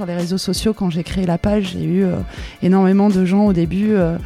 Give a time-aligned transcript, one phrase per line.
[0.00, 2.16] Sur les réseaux sociaux, quand j'ai créé la page, j'ai eu euh,
[2.62, 4.16] énormément de gens au début euh,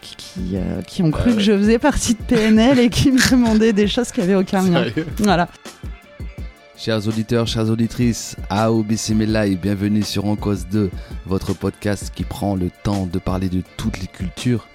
[0.00, 3.18] qui, qui, euh, qui ont cru que je faisais partie de PNL et qui me
[3.30, 4.86] demandaient des choses qui n'avaient aucun lien.
[5.18, 5.50] Voilà.
[6.78, 10.90] Chers auditeurs, chères auditrices, AOBC Mela et bienvenue sur En Cause 2,
[11.26, 14.66] votre podcast qui prend le temps de parler de toutes les cultures.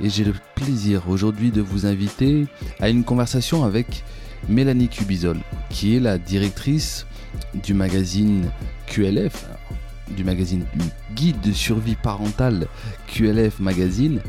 [0.00, 2.46] Et j'ai le plaisir aujourd'hui de vous inviter
[2.78, 4.04] à une conversation avec
[4.48, 7.06] Mélanie Cubizol, qui est la directrice
[7.54, 8.50] du magazine
[8.86, 9.46] QLF,
[10.10, 10.64] du magazine
[11.14, 12.66] guide de survie parentale
[13.08, 14.20] QLF Magazine.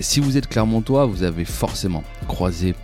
[0.00, 2.74] Si vous êtes clermontois, vous avez forcément croisé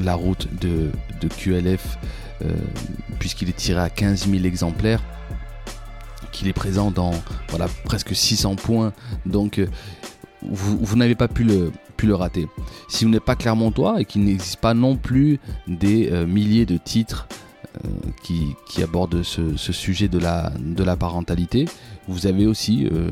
[0.00, 0.90] la route de,
[1.28, 1.98] QLF
[2.42, 2.52] euh,
[3.18, 5.02] puisqu'il est tiré à 15 000 exemplaires
[6.32, 7.12] qu'il est présent dans
[7.48, 8.92] voilà, presque 600 points.
[9.24, 9.66] Donc, euh,
[10.42, 11.72] vous, n'avez pas pu le,
[12.06, 12.46] le rater.
[12.88, 16.76] Si vous n'êtes pas clermontois et qu'il n'existe pas non plus des euh, milliers de
[16.76, 17.26] titres
[18.22, 21.66] qui, qui abordent ce, sujet de la, parentalité,
[22.08, 23.10] vous avez aussi euh,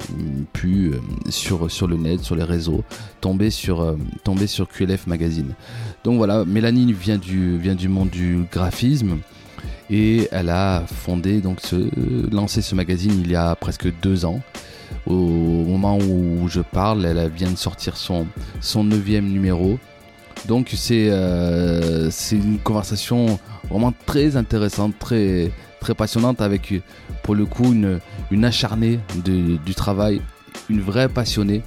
[0.53, 2.85] pu, euh, sur, le net, sur les réseaux,
[3.21, 5.55] tomber sur, euh, tomber sur QLF Magazine.
[6.05, 9.19] Donc voilà, Mélanie vient du, vient du monde du graphisme
[9.91, 11.59] et elle a fondé, donc
[12.31, 14.41] lancé ce magazine il y a presque deux ans.
[15.07, 18.27] Au moment où je parle, elle vient de sortir son,
[18.61, 19.79] son neuvième numéro.
[20.47, 23.39] Donc c'est euh, c'est une conversation
[23.71, 25.51] vraiment très intéressante, très,
[25.97, 26.75] passionnante avec
[27.23, 30.21] pour le coup une, acharnée du travail,
[30.69, 31.63] une vraie passionnée.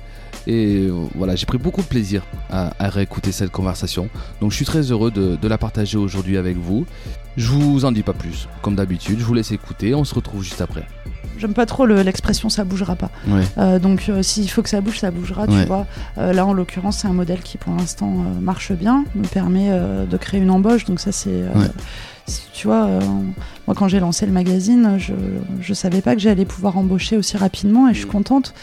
[0.48, 4.10] Et euh, voilà, j'ai pris beaucoup de plaisir à, à réécouter cette conversation.
[4.42, 6.86] Donc je suis très heureux de, de la partager aujourd'hui avec vous.
[7.36, 10.44] Je vous en dis pas plus, comme d'habitude, je vous laisse écouter, on se retrouve
[10.44, 10.86] juste après.
[11.38, 13.12] J'aime pas trop le- l'expression ça bougera pas.
[13.28, 13.42] Ouais.
[13.58, 15.66] Euh, donc euh, s'il faut que ça bouge, ça bougera, tu Ouais.
[15.66, 15.86] vois.
[16.18, 19.70] Euh, là en l'occurrence c'est un modèle qui pour l'instant euh, marche bien, me permet
[19.72, 21.30] euh, de créer une embauche, donc ça c'est...
[21.30, 21.68] euh, Ouais.
[22.54, 23.00] Tu vois, euh,
[23.68, 25.14] moi quand j'ai lancé le magazine, je,
[25.62, 28.54] je savais pas que j'allais pouvoir embaucher aussi rapidement et je suis contente.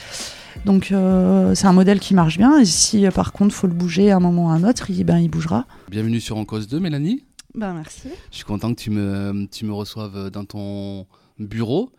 [0.64, 3.72] Donc euh, c'est un modèle qui marche bien et si euh, par contre faut le
[3.72, 5.66] bouger à un moment ou à un autre, il, ben, il bougera.
[5.90, 7.22] Bienvenue sur En Cause 2, Mélanie.
[7.54, 8.08] Ben merci.
[8.30, 11.06] Je suis content que tu me, tu me reçoives dans ton
[11.38, 11.90] bureau.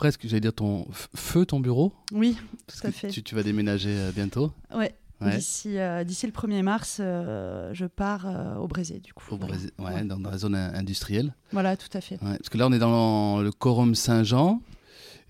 [0.00, 1.92] Presque, j'allais dire ton feu, ton bureau.
[2.12, 3.08] Oui, tout à fait.
[3.08, 4.50] Tu, tu vas déménager euh, bientôt.
[4.74, 4.94] Ouais.
[5.20, 5.36] Ouais.
[5.36, 8.24] D'ici euh, d'ici le 1er mars, euh, je pars
[8.58, 9.26] au Brésil du coup.
[9.34, 9.52] Au Voilà.
[9.52, 10.04] Brésil, ouais, Ouais.
[10.04, 11.34] Dans, dans la zone in- industrielle.
[11.52, 12.16] Voilà, tout à fait.
[12.16, 14.62] Parce que là, on est dans le Quorum Saint-Jean.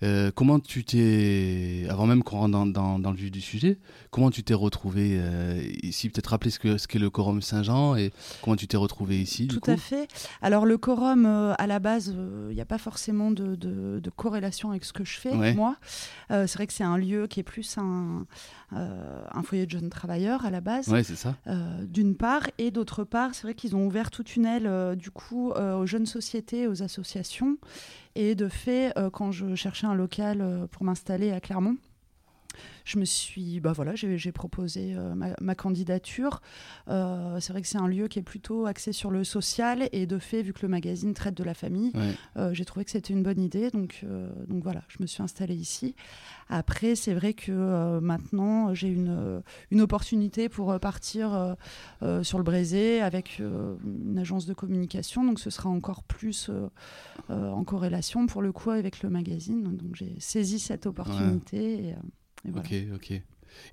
[0.03, 3.77] Euh, comment tu t'es, avant même qu'on rentre dans, dans- dans le vif du sujet,
[4.09, 7.95] comment tu t'es retrouvé euh, ici Peut-être rappeler ce que ce qu'est le Quorum Saint-Jean
[7.95, 9.43] et comment tu t'es retrouvé ici.
[9.47, 10.07] du Tout coup à fait.
[10.41, 12.15] Alors le quorum, euh, à la base,
[12.49, 15.53] il n'y a pas forcément de, de- de corrélation avec ce que je fais, Ouais.
[15.53, 15.75] moi.
[16.29, 18.25] C'est vrai que c'est un lieu qui est plus un,
[18.71, 21.35] un foyer de jeunes travailleurs à la base, Ouais, c'est ça.
[21.85, 22.43] d'une part.
[22.57, 26.05] Et d'autre part, c'est vrai qu'ils ont ouvert toute une aile, du coup, aux jeunes
[26.05, 27.57] sociétés, aux associations.
[28.15, 31.77] Et de fait, euh, quand je cherchais un local euh, pour m'installer à Clermont,
[32.85, 36.41] je me suis, bah voilà, j'ai proposé euh, ma, ma candidature.
[36.87, 40.05] Euh, c'est vrai que c'est un lieu qui est plutôt axé sur le social et
[40.05, 42.13] de fait, vu que le magazine traite de la famille, Ouais.
[42.37, 43.69] euh, j'ai trouvé que c'était une bonne idée.
[43.71, 44.05] Donc,
[44.47, 45.95] donc voilà, je me suis installée ici.
[46.49, 49.41] Après, c'est vrai que maintenant, j'ai une,
[49.71, 51.55] une opportunité pour partir
[52.23, 55.23] sur le Brésil avec une agence de communication.
[55.23, 56.49] Donc, ce sera encore plus
[57.29, 59.63] en corrélation pour le coup avec le magazine.
[59.63, 61.87] Donc, j'ai saisi cette opportunité.
[61.89, 61.95] Et,
[62.47, 62.67] et voilà.
[62.67, 63.21] Ok, ok.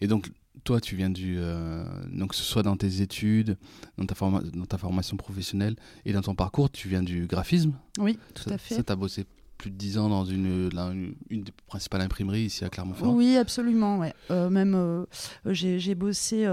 [0.00, 0.30] Et donc,
[0.64, 1.36] toi, tu viens du.
[1.38, 3.56] euh, donc, que ce soit dans tes études,
[3.96, 7.72] dans ta, forma- dans ta formation professionnelle et dans ton parcours, tu viens du graphisme.
[7.98, 8.74] Oui, tout ça, à fait.
[8.74, 9.24] Ça, t'as bossé
[9.56, 13.12] plus de 10 ans dans une, une, une des principales imprimeries ici à Clermont-Ferrand?
[13.14, 13.98] Oui, absolument.
[13.98, 14.14] Ouais.
[14.30, 15.04] Euh, même euh,
[15.46, 16.46] j'ai bossé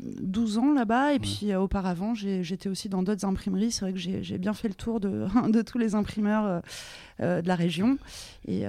[0.00, 3.70] 12 ans là-bas et puis euh, auparavant j'étais aussi dans d'autres imprimeries.
[3.70, 6.60] C'est vrai que j'ai bien fait le tour de, de tous les imprimeurs euh,
[7.20, 7.98] euh, de la région
[8.46, 8.64] et,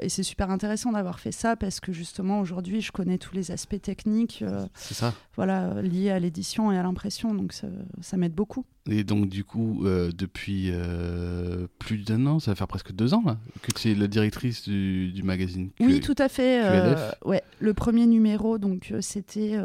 [0.00, 3.50] et c'est super intéressant d'avoir fait ça parce que justement aujourd'hui je connais tous les
[3.50, 4.44] aspects techniques
[4.74, 5.14] ça.
[5.36, 7.66] voilà, liés à l'édition et à l'impression donc ça,
[8.00, 8.64] ça m'aide beaucoup.
[8.90, 13.14] Et donc, du coup, euh, depuis euh, plus d'un an, ça va faire presque deux
[13.14, 15.70] ans, là, que tu es la directrice du, du magazine.
[15.80, 16.62] Oui, tout à fait.
[16.62, 19.58] euh, ouais, le premier numéro, donc c'était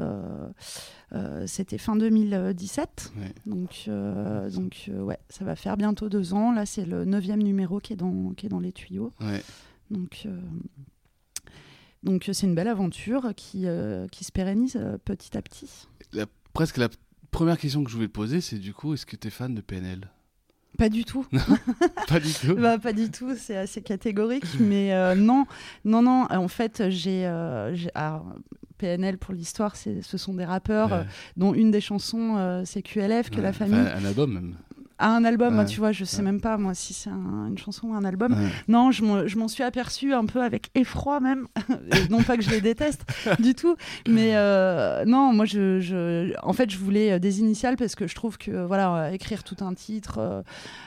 [1.48, 3.12] c'était fin 2017.
[3.18, 3.34] Ouais.
[3.46, 3.90] Donc,
[4.54, 6.54] donc ouais, ça va faire bientôt deux ans.
[6.54, 9.12] Là, c'est le neuvième numéro qui est dans qui est dans les tuyaux.
[9.20, 9.42] Ouais.
[9.92, 10.28] Donc,
[12.04, 13.66] Donc c'est une belle aventure qui,
[14.12, 15.88] qui se pérennise petit à petit.
[16.14, 16.88] La- presque la
[17.32, 19.54] première question que je voulais te poser, c'est du coup, est-ce que tu es fan
[19.56, 20.10] de PNL
[20.78, 21.26] Pas du tout.
[22.08, 22.56] Pas du tout.
[22.56, 24.46] Bah, pas du tout, c'est assez catégorique.
[24.60, 25.46] mais euh, non,
[25.86, 26.28] non, non.
[26.32, 27.26] En fait, j'ai.
[27.26, 27.76] euh,
[28.78, 31.04] PNL pour l'histoire, ce sont des rappeurs, euh,
[31.36, 33.42] dont une des chansons, c'est QLF, que Ouais.
[33.42, 33.76] la famille.
[33.78, 34.56] Un album même.
[35.00, 35.70] A un album, moi, Ouais.
[35.70, 36.24] tu vois, je sais Ouais.
[36.24, 38.34] même pas, moi, si c'est un- une chanson ou un album.
[38.34, 38.48] Ouais.
[38.68, 41.48] Non, je m'en- suis aperçue un peu avec effroi même.
[42.06, 43.02] Et non pas que je les déteste
[43.40, 43.76] du tout,
[44.08, 48.06] mais euh, non, moi je, je- en fait je voulais euh, des initiales parce que
[48.06, 50.44] je trouve que voilà euh, écrire tout un titre,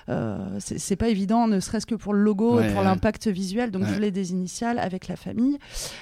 [0.08, 3.70] euh, c'est pas évident, ne serait-ce que pour le logo, Ouais, pour l'impact visuel.
[3.70, 5.58] Donc je voulais des initiales avec la famille.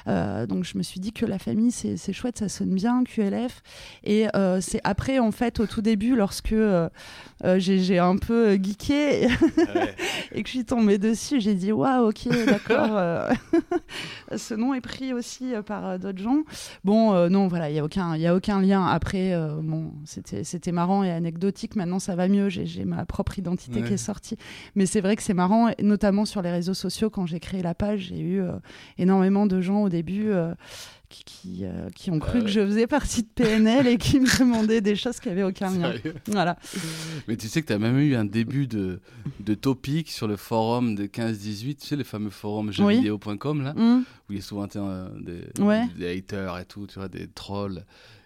[0.09, 3.63] Euh, donc je me suis dit que la famille c'est chouette, ça sonne bien QLF.
[4.05, 4.27] Et
[4.61, 6.55] c'est après en fait au tout début lorsque
[7.57, 9.25] j'ai un peu euh, geeké
[10.33, 12.97] et que je suis tombée dessus, j'ai dit waouh, ok, d'accord.
[12.97, 13.31] euh,
[14.37, 16.43] ce nom est pris aussi euh, par d'autres gens.
[16.85, 18.87] Bon, euh, non, voilà, il y a aucun, il y a aucun lien.
[18.87, 21.77] Après, euh, bon, c'était, marrant et anecdotique.
[21.77, 22.49] Maintenant, ça va mieux.
[22.49, 23.87] J'ai, ma propre identité Ouais.
[23.87, 24.37] qui est sortie.
[24.75, 27.11] Mais c'est vrai que c'est marrant, notamment sur les réseaux sociaux.
[27.11, 28.53] Quand j'ai créé la page, j'ai eu euh,
[28.99, 30.33] énormément de gens au début.
[31.11, 32.45] Qui, qui, euh, qui ont cru ouais.
[32.45, 35.69] que je faisais partie de PNL et qui me demandaient des choses qui avaient aucun
[35.77, 35.93] lien.
[36.29, 36.57] Voilà.
[37.29, 39.01] Mais tu sais que tu as même eu un début de,
[39.41, 42.75] de topic sur le forum de 15-18, tu sais, les fameux forums Oui.
[42.75, 45.87] jeuxvideo.com, là, Hum, où il y a souvent des, Ouais.
[45.99, 47.85] des haters et tout, tu vois, des trolls.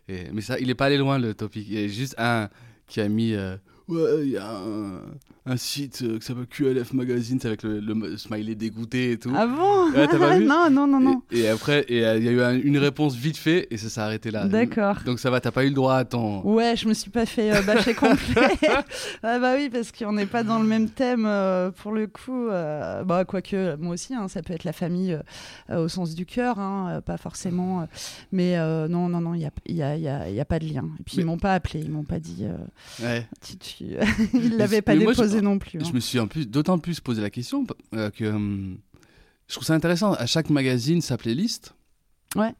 [0.08, 1.66] Et, mais ça, il est pas allé loin, le topic.
[1.68, 2.50] Il y a juste un
[2.86, 3.32] qui a mis.
[3.32, 5.00] euh, Ouais, il y a un,
[5.44, 9.30] un site euh, qui s'appelle QLF Magazine, c'est avec le, le smiley dégoûté et tout.
[9.36, 9.92] Ah bon?
[9.92, 10.46] Ouais, t'as pas vu?
[10.46, 11.22] Non, non, non, non.
[11.30, 13.76] Et, et après, et, euh, il y a eu un- une réponse vite fait et
[13.76, 14.46] ça s'est arrêté là.
[14.46, 14.96] D'accord.
[15.04, 16.40] Donc ça va, t'as pas eu le droit à ton.
[16.44, 18.48] Ouais, je me suis pas fait euh, bâcher complet.
[19.22, 22.48] ah bah oui, parce qu'on n'est pas dans le même thème euh, pour le coup.
[22.48, 25.20] euh, bah quoique moi aussi, hein, ça peut être la famille euh,
[25.68, 27.82] euh, au sens du cœur, hein, euh, pas forcément.
[27.82, 27.84] euh,
[28.32, 30.34] mais euh, non, non, non, il y a, il y, a, il y, a, il
[30.34, 30.84] y a pas de lien.
[30.98, 32.44] Et puis Mais- ils m'ont pas appelé, ils m'ont pas dit.
[32.44, 32.56] euh,
[33.04, 33.26] Ouais.
[33.46, 33.73] tu, tu-
[34.34, 35.78] ils l'avaient pas mais moi, je- déposé non plus.
[35.80, 35.84] hein.
[35.86, 38.78] Je me suis en plus, d'autant plus posé la question euh, que hum,
[39.48, 40.12] je trouve ça intéressant.
[40.14, 41.74] À chaque magazine, sa playlist.
[42.36, 42.54] Ouais.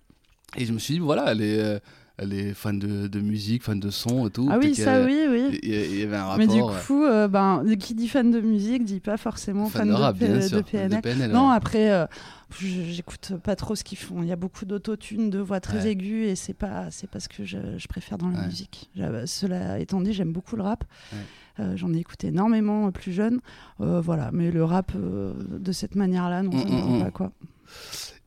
[0.57, 1.81] Et je me suis dit, voilà, elle est,
[2.21, 4.49] euh, elle est fan de, de musique, fan de son et tout.
[4.51, 5.59] Ah oui, ça oui, oui.
[5.63, 6.39] Il y, a- il y avait un rapport.
[6.39, 9.89] Mais du coup, euh, ben, qui dit fan de musique dit pas forcément fan, fan
[9.89, 10.63] de rap, bien de sûr.
[10.65, 10.91] PNL.
[10.91, 11.57] de PNL, Non, ouais.
[11.57, 12.07] après, euh,
[12.59, 14.23] j'écoute pas trop ce qu'ils font.
[14.23, 15.91] Il y a beaucoup d'autotunes, de voix très Ouais.
[15.91, 18.47] aiguës, et c'est pas, c'est pas ce que je, je préfère dans la Ouais.
[18.47, 18.91] musique.
[19.27, 20.85] Cela étant dit, j'aime beaucoup le rap.
[21.61, 23.41] Euh, J'en ai écouté énormément euh, plus jeune.
[23.79, 27.33] Voilà, mais le rap de cette manière-là, non, ça Mm, me mm, pas quoi.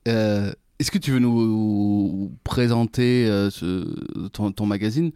[0.07, 5.11] Euh, Est-ce que tu veux nous présenter euh, ce- ton, ton magazine?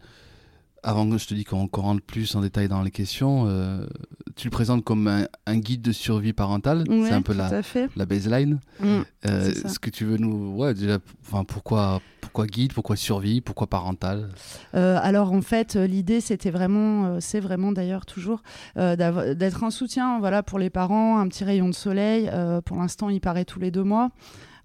[0.84, 3.86] Avant que je te dis qu'on qu'on rentre plus en détail dans les questions, euh,
[4.34, 6.82] tu le présentes comme un, un guide de survie parentale.
[6.88, 8.58] Ouais, c'est un peu la, baseline.
[8.80, 8.86] Mm.
[9.26, 9.50] Euh.
[9.50, 10.56] Est-ce que tu veux nous.
[10.56, 14.30] Ouais, déjà, enfin, pourquoi, pourquoi guide, pourquoi survie, pourquoi parental?
[14.74, 18.42] Euh, alors en fait, l'idée c'était vraiment, c'est vraiment d'ailleurs toujours
[18.74, 22.28] d'être un soutien, voilà, pour les parents, un petit rayon de soleil.
[22.64, 24.10] Pour l'instant, il paraît tous les deux mois.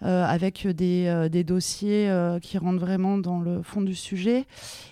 [0.04, 4.46] Euh, avec des, euh, des dossiers euh, qui rentrent vraiment dans le fond du sujet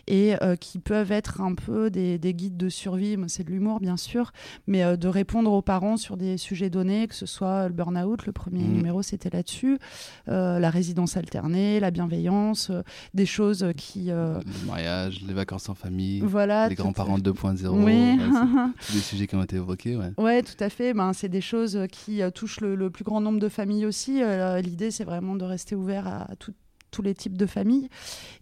[0.08, 3.98] et qui peuvent être un peu des, des guides de survie, c'est de l'humour bien
[3.98, 4.32] sûr,
[4.68, 8.32] mais de répondre aux parents sur des sujets donnés, que ce soit le burn-out, le
[8.32, 8.74] premier Mhm.
[8.74, 9.80] numéro c'était là-dessus,
[10.28, 12.72] la résidence alternée, la bienveillance,
[13.16, 14.06] des choses qui...
[14.10, 17.68] Le mariage, les vacances en famille, voilà, les grands-parents 2.0.
[17.70, 17.84] Oui.
[17.84, 18.18] ouais,
[18.88, 19.96] tous des sujets qui ont été évoqués.
[19.96, 20.12] Ouais.
[20.20, 20.94] Ouais, tout à fait.
[20.94, 24.22] Ben, c'est des choses qui touchent le, le plus grand nombre de familles aussi.
[24.62, 26.54] L'idée, c'est vraiment de rester ouvert à tous
[27.02, 27.90] les types de familles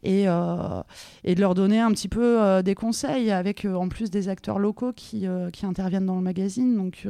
[0.03, 0.81] et, euh,
[1.23, 4.29] et de leur donner un petit peu euh, des conseils avec euh, en plus des
[4.29, 6.75] acteurs locaux qui, qui interviennent dans le magazine.
[6.75, 7.07] Donc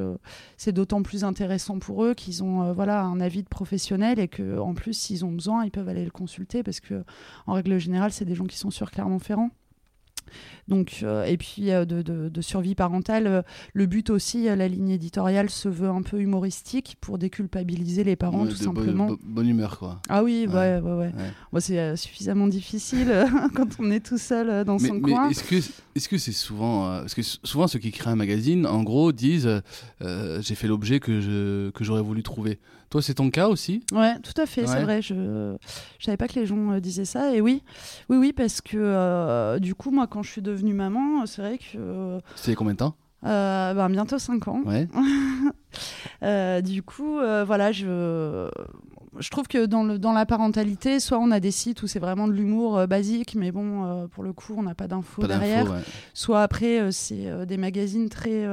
[0.58, 4.58] c'est d'autant plus intéressant pour eux qu'ils ont voilà, un avis de professionnel et que
[4.58, 7.04] en plus, s'ils ont besoin, ils peuvent aller le consulter parce que
[7.48, 9.50] en règle générale, c'est des gens qui sont sur Clermont-Ferrand.
[10.68, 13.42] Donc, euh, et puis euh, de, de- de survie parentale, euh,
[13.74, 18.44] le but aussi, la ligne éditoriale se veut un peu humoristique pour déculpabiliser les parents,
[18.44, 19.08] Ouais, tout de simplement.
[19.08, 20.00] bo- bonne humeur, quoi.
[20.10, 20.98] Ah oui, ouais, ouais, ouais.
[21.08, 21.12] Ouais.
[21.52, 23.14] Bon, c'est suffisamment difficile
[23.56, 25.30] quand on est tout seul dans Mais, son mais coin.
[25.30, 25.56] est-ce que
[25.96, 29.50] est-ce que c'est souvent parce que souvent ceux qui créent un magazine en gros disent
[30.02, 32.60] j'ai fait l'objet que je que j'aurais voulu trouver.
[32.94, 33.84] Toi c'est ton cas aussi?
[33.92, 35.02] Ouais, tout à fait, c'est vrai.
[35.02, 35.56] Je
[35.98, 37.34] je savais pas que les gens euh, disaient ça.
[37.34, 37.64] Et oui,
[38.08, 41.58] oui, oui, parce que euh, du coup, moi, quand je suis devenue maman, c'est vrai
[41.58, 42.96] que euh, C'était combien de temps?
[43.24, 44.62] ben, bientôt 5 ans.
[44.64, 44.88] Ouais.
[46.22, 48.48] Euh, du coup, euh, voilà, je
[49.20, 52.00] je trouve que dans, le, dans la parentalité, soit on a des sites où c'est
[52.00, 55.26] vraiment de l'humour euh, basique, mais bon, euh, pour le coup, on n'a pas d'infos
[55.28, 55.72] derrière.
[55.72, 55.80] ouais.
[56.14, 58.46] Soit après, euh, c'est des magazines très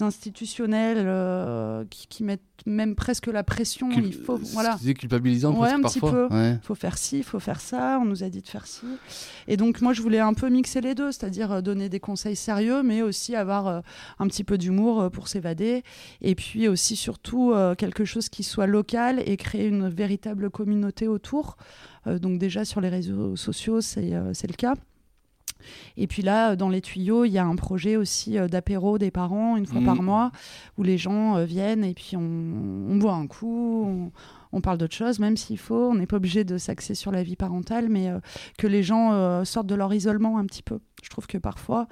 [0.00, 3.88] institutionnels qui, qui mettent même presque la pression.
[3.88, 4.76] Cul- Il faut, voilà.
[4.80, 6.28] C'est culpabilisant Ouais, presque un petit parfois.
[6.28, 6.34] peu.
[6.34, 6.58] Ouais.
[6.62, 8.82] faut faire ci, il faut faire ça, on nous a dit de faire ci.
[9.48, 12.84] Et donc moi je voulais un peu mixer les deux, c'est-à-dire donner des conseils sérieux,
[12.84, 13.82] mais aussi avoir
[14.20, 15.82] un petit peu d'humour pour s'évader.
[16.20, 21.56] Et puis aussi surtout quelque chose qui soit local et créer une véritable communauté autour.
[22.06, 24.74] Euh, donc déjà sur les réseaux sociaux, c'est euh, le cas.
[25.96, 29.12] Et puis là, euh, dans les tuyaux, il y a un projet aussi d'apéro des
[29.12, 30.32] parents une fois par mois,
[30.76, 32.20] où les gens viennent et puis on,
[32.90, 34.12] on boit un coup, on,
[34.52, 35.90] on parle d'autre chose, même s'il faut.
[35.90, 38.20] On n'est pas obligé de s'axer sur la vie parentale, mais euh,
[38.58, 40.78] que les gens euh, sortent de leur isolement un petit peu.
[41.02, 41.88] Je trouve que parfois,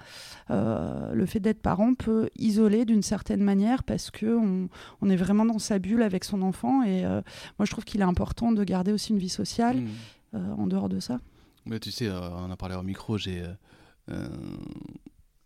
[0.51, 4.69] euh, le fait d'être parent peut isoler d'une certaine manière parce que on,
[5.01, 6.83] on est vraiment dans sa bulle avec son enfant.
[6.85, 9.89] Et moi, je trouve qu'il est important de garder aussi une vie sociale Mm.
[10.35, 11.19] euh, en dehors de ça.
[11.67, 13.43] Mais tu sais, on en a parlé au micro, j'ai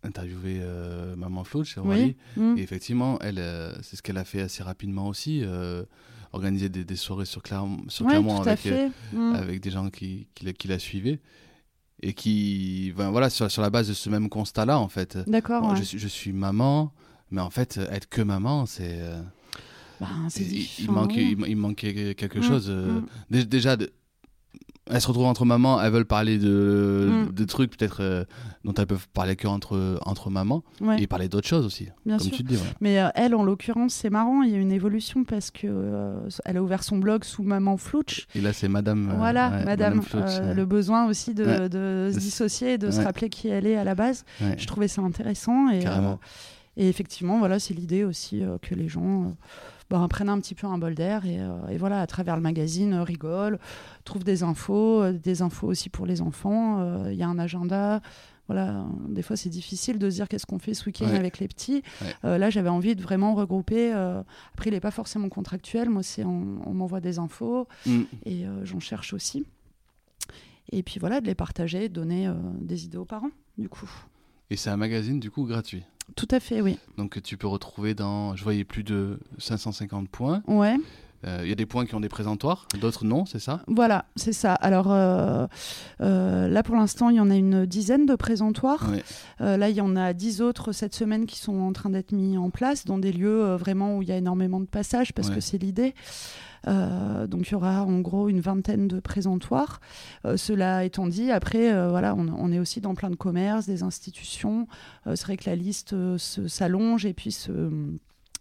[0.03, 0.61] interviewé
[1.17, 2.15] Maman Flotte chez Aurélie.
[2.37, 2.57] Mm.
[2.57, 3.41] Et effectivement, elle,
[3.81, 5.43] c'est ce qu'elle a fait assez rapidement aussi,
[6.35, 8.89] organiser des, des soirées sur, Clermont, sur Ouais, Clermont tout à avec, euh.
[9.13, 9.35] Mm.
[9.35, 11.19] avec des gens qui, qui, la- qui la suivaient.
[12.03, 15.17] Et qui, ben, voilà, sur, sur la base de ce même constat-là, en fait.
[15.27, 15.61] D'accord.
[15.61, 15.77] Bon, ouais.
[15.77, 16.93] je, suis, je suis maman,
[17.31, 18.97] mais en fait, être que maman, c'est.
[18.99, 19.21] euh,
[20.29, 22.65] c'est il, manque, il, il manquait quelque Mm, chose.
[22.69, 23.05] euh, mm.
[23.31, 23.91] dé- Déjà, de-
[24.91, 27.31] elles se retrouvent entre mamans, elles veulent parler de, Mm.
[27.33, 28.23] de trucs peut-être euh,
[28.63, 31.87] dont elles peuvent parler que entre, entre mamans Ouais, et parler d'autres choses aussi.
[32.05, 32.37] bien comme sûr.
[32.37, 32.59] tu te dis.
[32.81, 36.15] Mais euh, elle, en l'occurrence, c'est marrant, il y a une évolution parce que euh,
[36.45, 38.27] elle a ouvert son blog sous Maman Flouch.
[38.35, 39.13] Et là, c'est Madame.
[39.17, 40.53] voilà, ouais, madame, euh, ouais.
[40.53, 41.43] le besoin aussi de,
[42.13, 44.23] se dissocier et de se rappeler qui elle est à la base.
[44.57, 45.69] Je trouvais ça intéressant.
[45.69, 46.19] Et, Carrément.
[46.77, 49.35] et effectivement, voilà, c'est l'idée aussi que les gens
[49.89, 52.41] ben, prennent un petit peu un bol d'air et, euh, et voilà, à travers le
[52.41, 53.57] magazine, euh, rigolent,
[54.03, 57.05] trouvent des infos, euh, des infos aussi pour les enfants.
[57.09, 58.01] Il y a un agenda.
[58.47, 61.17] Voilà, des fois c'est difficile de se dire qu'est-ce qu'on fait ce week-end Ouais.
[61.17, 61.81] avec les petits.
[62.01, 62.15] Ouais.
[62.25, 63.91] Euh, là, j'avais envie de vraiment regrouper.
[63.91, 64.21] euh,
[64.53, 65.89] Après, il n'est pas forcément contractuel.
[65.89, 68.01] Moi, c'est on, on m'envoie des infos Mm.
[68.25, 69.45] et euh, j'en cherche aussi.
[70.71, 73.89] Et puis voilà, de les partager, de donner des idées aux parents, du coup.
[74.49, 75.83] Et c'est un magazine, du coup, gratuit?
[76.15, 76.77] Tout à fait, oui.
[76.97, 78.35] Donc, tu peux retrouver dans.
[78.35, 80.43] Je voyais plus de 550 points.
[80.47, 80.75] Ouais.
[81.25, 83.61] Euh, Il y a des points qui ont des présentoirs, d'autres non, c'est ça?
[83.67, 84.53] Voilà, c'est ça.
[84.53, 85.47] Alors euh,
[86.01, 88.89] euh, là, pour l'instant, il y en a une dizaine de présentoirs.
[88.91, 89.57] Ouais.
[89.57, 92.37] Là, il y en a dix autres cette semaine qui sont en train d'être mis
[92.37, 95.35] en place dans des lieux vraiment où il y a énormément de passages parce Ouais.
[95.35, 95.95] que c'est l'idée.
[96.67, 99.79] Euh, donc il y aura en gros une vingtaine de présentoirs.
[100.25, 103.65] Euh, cela étant dit, après, euh, voilà, on, on est aussi dans plein de commerces,
[103.67, 104.67] des institutions.
[105.05, 107.51] C'est vrai que la liste se- s'allonge et puis se,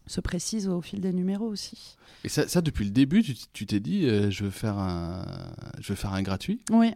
[0.07, 1.97] se précise au fil des numéros aussi.
[2.25, 5.25] Et ça, ça, depuis le début, tu tu t'es dit, euh, je, veux faire un...
[5.81, 6.61] je veux faire un gratuit?
[6.71, 6.93] Oui.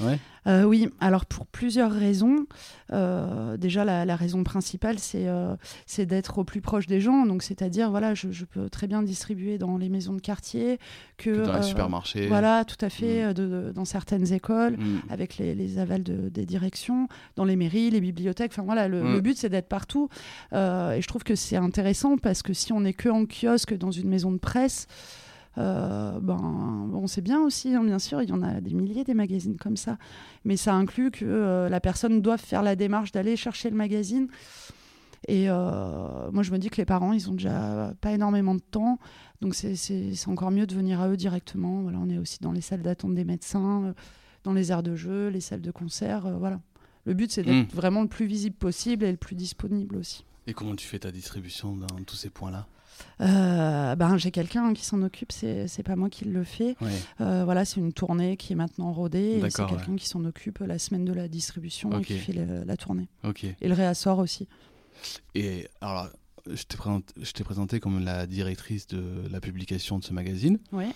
[0.00, 0.18] Ouais.
[0.46, 2.44] Euh, oui, alors pour plusieurs raisons.
[2.92, 7.24] Euh, déjà, la, la raison principale, c'est euh, c'est d'être au plus proche des gens.
[7.24, 10.78] Donc, c'est-à-dire, voilà, je, je peux très bien distribuer dans les maisons de quartier,
[11.16, 12.26] que, Que dans les supermarchés.
[12.26, 13.32] Voilà, tout à fait, Mm.
[13.34, 14.76] de- de- dans certaines écoles.
[14.76, 15.00] Mm.
[15.08, 18.52] Avec les, les avals de- des directions, dans les mairies, les bibliothèques.
[18.52, 19.12] Enfin voilà, le, Mm.
[19.14, 20.10] le but c'est d'être partout.
[20.52, 20.56] Et
[21.00, 24.08] je trouve que c'est intéressant parce que si on n'est que en kiosque dans une
[24.08, 24.86] maison de presse,
[25.56, 29.14] ben, bon, c'est bien aussi, hein, bien sûr, il y en a des milliers des
[29.14, 29.98] magazines comme ça.
[30.44, 34.28] Mais ça inclut que euh, la personne doit faire la démarche d'aller chercher le magazine.
[35.26, 38.60] Et euh, moi, je me dis que les parents, ils ont déjà pas énormément de
[38.60, 38.98] temps.
[39.40, 41.82] Donc, c'est- encore mieux de venir à eux directement.
[41.82, 43.92] Voilà, on est aussi dans les salles d'attente des médecins, euh,
[44.44, 46.26] dans les aires de jeu, les salles de concert.
[46.26, 46.60] euh, voilà.
[47.06, 47.76] Le but, c'est d'être Mm.
[47.76, 50.24] vraiment le plus visible possible et le plus disponible aussi.
[50.46, 52.66] Et comment tu fais ta distribution dans tous ces points-là?
[53.20, 56.76] Euh, ben, j'ai quelqu'un qui s'en occupe, c'est pas moi qui le fais.
[57.20, 60.58] Euh, voilà, c'est une tournée qui est maintenant rodée et c'est quelqu'un qui s'en occupe
[60.60, 63.08] la semaine de la distribution et qui fait le- la tournée.
[63.24, 63.44] Ok.
[63.44, 64.48] Et le réassort aussi.
[65.34, 66.08] Et alors,
[66.46, 70.58] je t'ai présenté, présenté comme la directrice de la publication de ce magazine.
[70.72, 70.90] Ouais.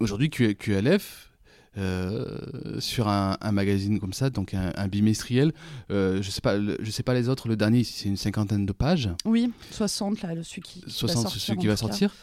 [0.00, 1.30] Aujourd'hui, QLF,
[1.78, 5.52] euh, sur un, un magazine comme ça, donc un, un bimestriel,
[5.90, 7.48] euh, je sais pas, le- je sais pas les autres.
[7.48, 11.16] Le dernier, c'est une cinquantaine de pages, Oui, 60 là, le celui qui, qui 60
[11.16, 11.40] va sortir.
[11.42, 12.14] celui qui va sortir.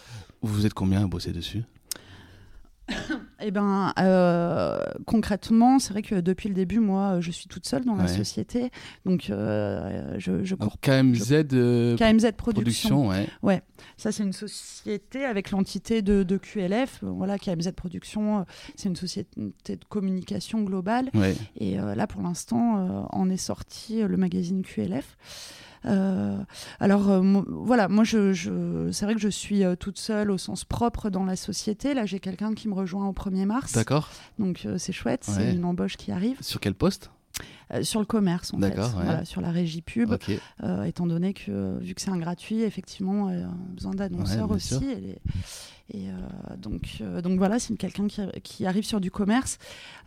[0.42, 1.64] Vous êtes combien à bosser dessus?
[3.42, 7.86] Eh ben, euh, concrètement, c'est vrai que depuis le début, moi, je suis toute seule
[7.86, 8.08] dans la Ouais.
[8.10, 8.70] société,
[9.06, 10.70] donc euh, je, je cours.
[10.72, 13.08] Donc KMZ euh, KMZ Production, Production.
[13.44, 13.62] ouais.
[13.98, 17.02] Ça, c'est une société avec l'entité de, de QLF.
[17.04, 18.44] Euh, Voilà, KMZ Production, euh,
[18.76, 21.10] c'est une société de communication globale.
[21.14, 21.36] ouais.
[21.58, 25.18] Et euh, là, pour l'instant, euh, en est sorti euh, le magazine QLF.
[25.86, 26.38] Euh,
[26.80, 30.38] alors euh, voilà, moi je, je- c'est vrai que je suis euh, toute seule au
[30.38, 31.94] sens propre dans la société.
[31.94, 34.10] Là, j'ai quelqu'un qui me rejoint au 1er mars, D'accord.
[34.40, 35.34] donc c'est chouette, Ouais.
[35.36, 37.12] c'est une embauche qui arrive Sur quel poste?
[37.72, 39.04] Euh, sur le commerce en fait, ouais.
[39.04, 40.10] voilà, sur la régie pub.
[40.64, 43.46] Euh, étant donné que vu que c'est un gratuit, effectivement, euh,
[43.76, 44.74] besoin d'annonceurs aussi.
[44.90, 45.22] Et, les-
[45.92, 49.58] et, euh, donc, donc voilà, c'est quelqu'un qui, qui arrive sur du commerce.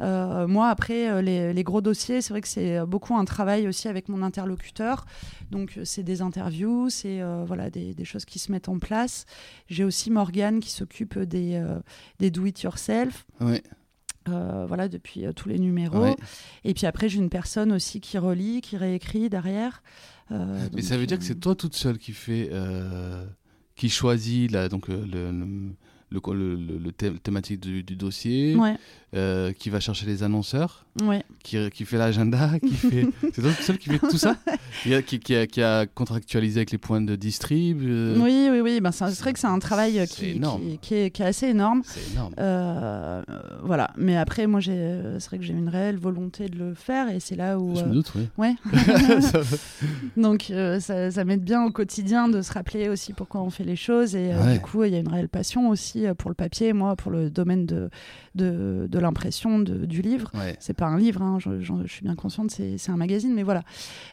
[0.00, 4.08] Moi, après, les, les gros dossiers, c'est vrai que c'est beaucoup un travail aussi avec
[4.08, 5.06] mon interlocuteur.
[5.50, 9.24] Donc, c'est des interviews, c'est voilà, des, des choses qui se mettent en place.
[9.68, 11.64] J'ai aussi Morgane qui s'occupe des,
[12.20, 13.24] des do-it-yourself.
[13.40, 13.62] Ouais.
[14.28, 16.00] Euh, voilà, depuis euh, tous les numéros.
[16.02, 16.16] ouais.
[16.64, 19.82] Et puis après, j'ai une personne aussi qui relit, qui réécrit derrière.
[20.30, 22.50] Euh, Mais ça veut dire que c'est toi toute seule qui fait,
[23.76, 28.54] qui choisit là, donc le, le, le, le- le- le thème- thématique du, du dossier,
[28.54, 28.76] Ouais,
[29.14, 31.22] euh, qui va chercher les annonceurs, ouais.
[31.42, 33.06] qui, qui fait l'agenda, qui fait.
[33.34, 34.36] c'est toi seule qui fait tout ça
[34.90, 37.82] a- qui, a, qui a contractualisé avec les points de distrib.
[37.82, 38.80] euh, Oui, oui, oui.
[38.80, 40.30] Ben, c'est vrai que c'est un travail euh, qui,
[40.94, 41.82] est, qui est assez énorme.
[41.84, 42.32] C'est énorme.
[42.38, 43.22] Euh,
[43.62, 43.90] voilà.
[43.96, 47.36] Mais après, moi, c'est vrai que j'ai une réelle volonté de le faire et c'est
[47.36, 47.74] là où.
[47.76, 48.28] Je me doute, oui.
[48.38, 48.54] Ouais.
[50.16, 53.76] Donc, ça, ça m'aide bien au quotidien de se rappeler aussi pourquoi on fait les
[53.76, 54.14] choses.
[54.16, 54.54] Et Ouais.
[54.54, 57.28] du coup, il y a une réelle passion aussi pour le papier, moi, pour le
[57.30, 57.90] domaine de,
[58.34, 60.30] de, de l'impression du livre.
[60.34, 60.56] ouais.
[60.60, 63.34] C'est pas un livre, hein, je, je- je suis bien consciente, c'est c'est un magazine,
[63.34, 63.62] mais voilà.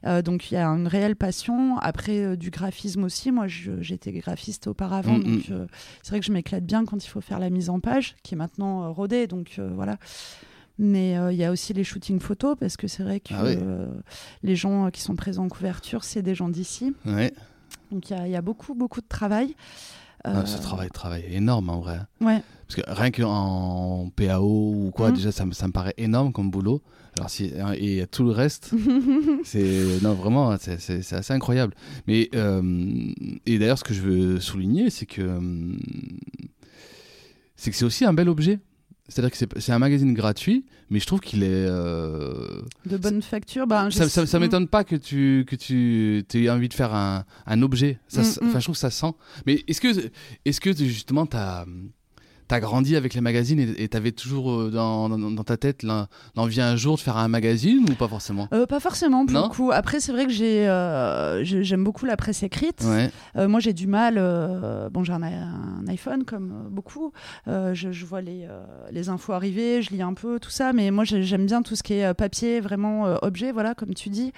[0.06, 1.78] Euh, donc il y a une réelle passion.
[1.78, 3.32] Après, euh, du graphisme aussi.
[3.32, 5.66] Moi, j'étais graphiste auparavant, Mm, donc euh,
[6.04, 8.34] c'est vrai que je m'éclate bien quand il faut faire la mise en page, qui
[8.36, 9.98] est maintenant rodée, donc voilà.
[10.78, 13.58] Mais il y a aussi les shootings photos, parce que c'est vrai que Ah oui.
[14.44, 16.94] les gens qui sont présents en couverture, c'est des gens d'ici.
[17.06, 17.34] ouais.
[17.92, 19.56] Donc il y, a- il y a beaucoup, beaucoup de travail.
[20.28, 22.00] Euh, ce travail, travail est énorme en vrai.
[22.22, 25.16] Ouais, Parce que rien qu'en PAO ou quoi, Mhm.
[25.16, 26.82] déjà ça, me- ça me paraît énorme comme boulot.
[27.18, 28.72] Alors si, et tout le reste,
[29.44, 31.74] c'est non vraiment, c'est- c'est assez incroyable.
[32.08, 32.62] Mais euh,
[33.46, 35.40] et d'ailleurs, ce que je veux souligner, c'est que euh,
[37.56, 38.60] c'est que c'est aussi un bel objet.
[39.10, 41.48] C'est-à-dire que c'est- un magazine gratuit, mais je trouve qu'il est.
[41.50, 43.68] euh, de bonne facture.
[43.68, 47.26] Ben, ça, ça, ça m'étonne pas que tu que tu aies envie de faire un,
[47.46, 48.00] un objet.
[48.08, 48.48] Ça, Mm, mm.
[48.50, 49.12] Enfin, je trouve que ça sent.
[49.46, 50.10] Mais est-ce que
[50.46, 51.66] est-ce que justement t'as as
[52.60, 56.08] grandi avec les magazines et tu avais toujours euh, dans, dans, dans ta tête l'en-
[56.36, 58.48] l'envie un jour de faire un magazine ou pas forcément?
[58.54, 59.72] Euh, pas forcément pour le coup.
[59.72, 62.84] Après, c'est vrai que j'ai, euh, j'ai- j'aime beaucoup la presse écrite.
[62.86, 63.12] Ouais.
[63.38, 64.16] Euh, moi, j'ai du mal.
[64.92, 67.12] bon, j'ai un, un iPhone comme beaucoup.
[67.48, 68.48] Je, je vois les,
[68.92, 70.74] les infos arriver, je lis un peu tout ça.
[70.74, 73.52] Mais moi, j'ai- j'aime bien tout ce qui est papier, vraiment objet.
[73.52, 74.32] Voilà, comme tu dis.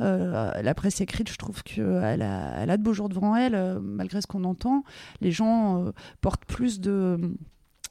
[0.00, 3.54] Euh, la presse écrite, je trouve qu'elle a, elle a de beaux jours devant elle,
[3.54, 4.82] euh, malgré ce qu'on entend.
[5.20, 7.18] Les gens euh, portent plus de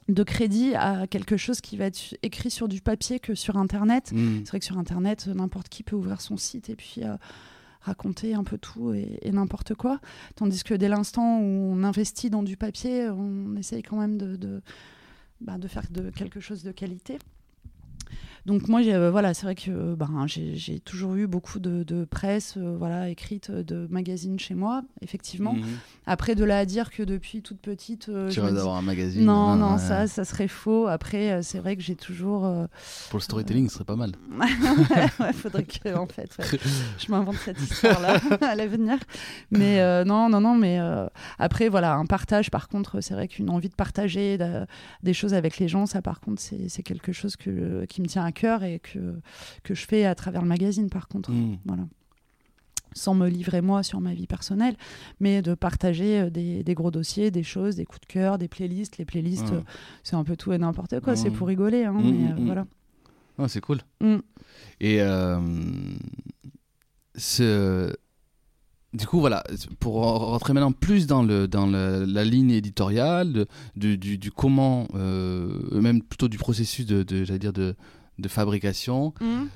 [0.08, 4.10] de crédit à quelque chose qui va être écrit sur du papier que sur internet
[4.12, 4.38] Mm.
[4.40, 7.16] c'est vrai que sur Internet, euh, n'importe qui peut ouvrir son site et puis euh,
[7.80, 10.00] raconter un peu tout et, et n'importe quoi.
[10.34, 14.36] Tandis que dès l'instant où on investit dans du papier, on essaye quand même de,
[14.36, 14.62] de,
[15.40, 17.18] bah, de faire de quelque chose de qualité.
[18.46, 22.04] Donc moi, euh, voilà, c'est vrai que euh, ben, j'ai toujours eu beaucoup de, de
[22.04, 25.54] presse euh, voilà, écrite, de magazines chez moi, effectivement.
[25.54, 25.64] Mhm.
[26.06, 28.10] Après, de là à dire que depuis toute petite...
[28.30, 29.78] Tu dis- d'avoir un magazine Non, non, ouais.
[29.78, 30.86] ça, ça serait faux.
[30.86, 32.42] Après, c'est vrai que j'ai toujours...
[33.10, 34.12] Pour le storytelling, ce serait pas mal.
[35.20, 36.58] ouais, faudrait que, en fait, ouais,
[36.98, 38.98] je m'invente cette histoire-là à l'avenir.
[39.50, 41.06] Mais euh, non, non, non, mais euh,
[41.38, 44.66] après, voilà, un partage, par contre, c'est vrai qu'une envie de partager de-
[45.02, 48.06] des choses avec les gens, ça, par contre, c'est c'est quelque chose que, qui me
[48.06, 49.20] tient à cœur et que,
[49.62, 51.30] que je fais à travers le magazine, par contre.
[51.30, 51.58] Mm.
[51.64, 51.82] Voilà.
[52.92, 54.74] Sans me livrer moi sur ma vie personnelle,
[55.20, 58.48] mais de partager euh, des, des gros dossiers, des choses, des coups de cœur, des
[58.48, 58.98] playlists.
[58.98, 59.56] Les playlists, Ouais.
[59.58, 59.62] euh,
[60.02, 61.34] c'est un peu tout et n'importe quoi, c'est Mm.
[61.34, 62.46] pour rigoler, hein, Mm, mais mm, euh, mm.
[62.46, 62.66] voilà.
[63.38, 63.78] Ah, c'est cool.
[64.00, 64.16] Mm.
[64.80, 64.98] Et
[67.16, 67.94] ce-
[68.92, 69.44] du coup, voilà,
[69.78, 74.32] pour rentrer maintenant plus dans, le, dans le- la ligne éditoriale, de- du, du, du
[74.32, 77.76] comment, même plutôt du processus de, de, j'allais dire de,
[78.20, 79.46] de fabrication, Mm.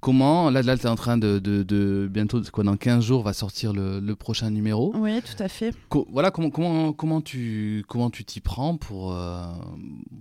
[0.00, 3.22] comment, là, là tu es en train de, de, de- bientôt, quoi, dans 15 jours,
[3.22, 4.92] va sortir le, le prochain numéro.
[4.96, 5.74] Oui, tout à fait.
[5.88, 9.44] Co- voilà, comment, comment, comment tu comment tu t'y prends pour, euh,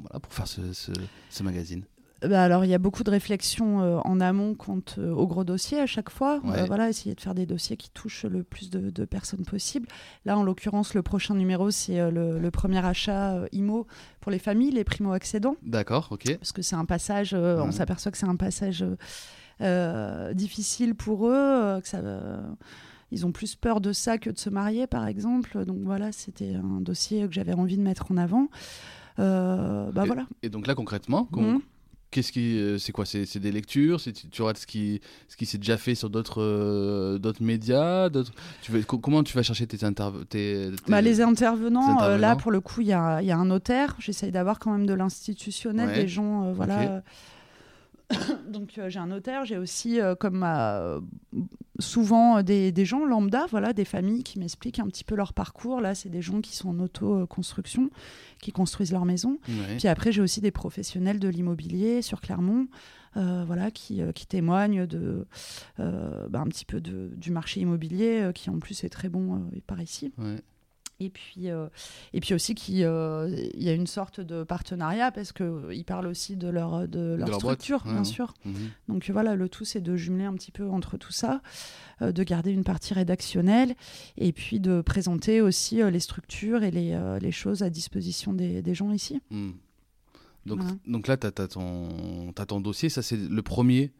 [0.02, 0.92] voilà, pour faire ce, ce,
[1.30, 1.84] ce magazine?
[2.28, 5.44] Bah alors, il y a beaucoup de réflexions euh, en amont quant euh, au gros
[5.44, 6.40] dossier à chaque fois.
[6.44, 6.60] Ouais.
[6.60, 9.88] Euh, voilà, essayer de faire des dossiers qui touchent le plus de, de personnes possible.
[10.26, 13.88] Là, en l'occurrence, le prochain numéro, c'est euh, le, le premier achat IMO
[14.20, 15.56] pour les familles, les primo-accédants.
[15.64, 16.38] D'accord, ok.
[16.38, 18.86] Parce que c'est un passage, on s'aperçoit que c'est un passage
[20.34, 22.02] difficile pour eux, que ça.
[23.12, 25.66] ils ont plus peur de ça que de se marier, par exemple.
[25.66, 28.48] Donc voilà, c'était un dossier que j'avais envie de mettre en avant.
[29.20, 30.26] Euh, bah Et- voilà.
[30.44, 31.62] Et donc là, concrètement, com-.
[32.12, 35.00] Qu'est-ce qui, euh, c'est quoi C'est c'est des lectures C'est tu, tu regardes ce qui,
[35.30, 38.10] ce qui s'est déjà fait sur d'autres, euh, d'autres médias.
[38.10, 40.26] d'autres- Tu veux, co- comment tu vas chercher tes intervenants
[40.90, 43.96] Bah, les intervenants, euh, là pour le coup, il y a, y a un notaire.
[44.00, 46.02] J'essaye d'avoir quand même de l'institutionnel, Ouais.
[46.02, 47.02] des gens, euh, voilà.
[48.52, 51.00] Donc euh, j'ai un notaire, j'ai aussi euh, comme euh,
[51.80, 55.82] souvent des, des gens lambda, voilà, des familles qui m'expliquent un petit peu leur parcours.
[55.82, 57.90] Là, c'est des gens qui sont en auto-construction,
[58.42, 59.40] qui construisent leur maison.
[59.48, 59.78] Ouais.
[59.78, 62.68] Puis après, j'ai aussi des professionnels de l'immobilier sur Clermont,
[63.18, 65.26] euh, voilà, qui, qui témoignent de,
[65.80, 69.36] euh, bah, un petit peu de- du marché immobilier, qui en plus est très bon
[69.36, 70.14] euh, par ici.
[70.18, 70.38] Ouais.
[71.02, 71.68] Et puis, euh,
[72.14, 76.08] et puis aussi qu'il euh, il y a une sorte de partenariat parce qu'ils parlent
[76.08, 78.04] aussi de leur, de leur structure, bien ouais.
[78.04, 78.34] sûr.
[78.46, 78.54] Mhm.
[78.88, 81.42] Donc voilà, le tout, c'est de jumeler un petit peu entre tout ça,
[82.02, 83.76] euh, de garder une partie rédactionnelle
[84.18, 88.34] et puis de présenter aussi euh, les structures et les, euh, les choses à disposition
[88.34, 89.22] des, des gens ici.
[89.32, 89.54] Mhm.
[90.46, 93.92] Donc, donc là, tu as, ton, t'as ton dossier, ça c'est le premier.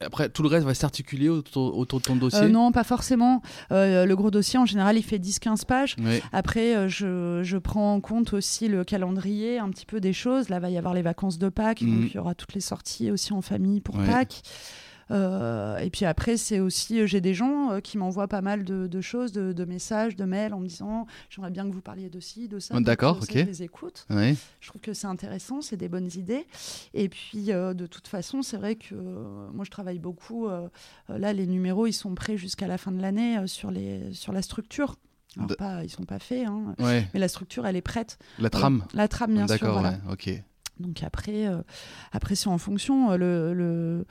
[0.00, 2.42] Après, tout le reste va s'articuler autour, autour de ton dossier.
[2.42, 3.42] Euh, non, pas forcément.
[3.72, 5.96] Euh, le gros dossier, en général, il fait 10-15 pages.
[6.32, 10.48] Après, euh, je, je prends en compte aussi le calendrier, un petit peu des choses.
[10.48, 12.00] Là, va y avoir les vacances de Pâques, Mhm.
[12.00, 14.06] donc il y aura toutes les sorties aussi en famille pour Ouais.
[14.06, 14.42] Pâques.
[15.10, 18.64] Euh, et puis après, c'est aussi, euh, j'ai des gens euh, qui m'envoient pas mal
[18.64, 21.80] de, de choses, de, de messages, de mails en me disant j'aimerais bien que vous
[21.80, 22.78] parliez de ci, de ça.
[22.80, 23.30] D'accord, ok.
[23.32, 24.06] Je les écoute.
[24.10, 26.46] Je trouve que c'est intéressant, c'est des bonnes idées.
[26.94, 30.48] Et puis, euh, de toute façon, c'est vrai que euh, moi, je travaille beaucoup.
[31.08, 34.42] là, les numéros, ils sont prêts jusqu'à la fin de l'année sur, les, sur la
[34.42, 34.96] structure.
[35.36, 37.06] Alors, De- pas, ils sont pas faits, hein, ouais.
[37.12, 38.18] mais la structure, elle est prête.
[38.38, 38.84] La trame.
[38.94, 39.56] La trame, bien sûr.
[39.58, 39.98] D'accord, voilà.
[40.08, 40.12] ouais.
[40.12, 40.42] Ok.
[40.80, 41.62] Donc après, euh,
[42.12, 43.10] après c'est en fonction.
[43.12, 44.06] euh, Le, le,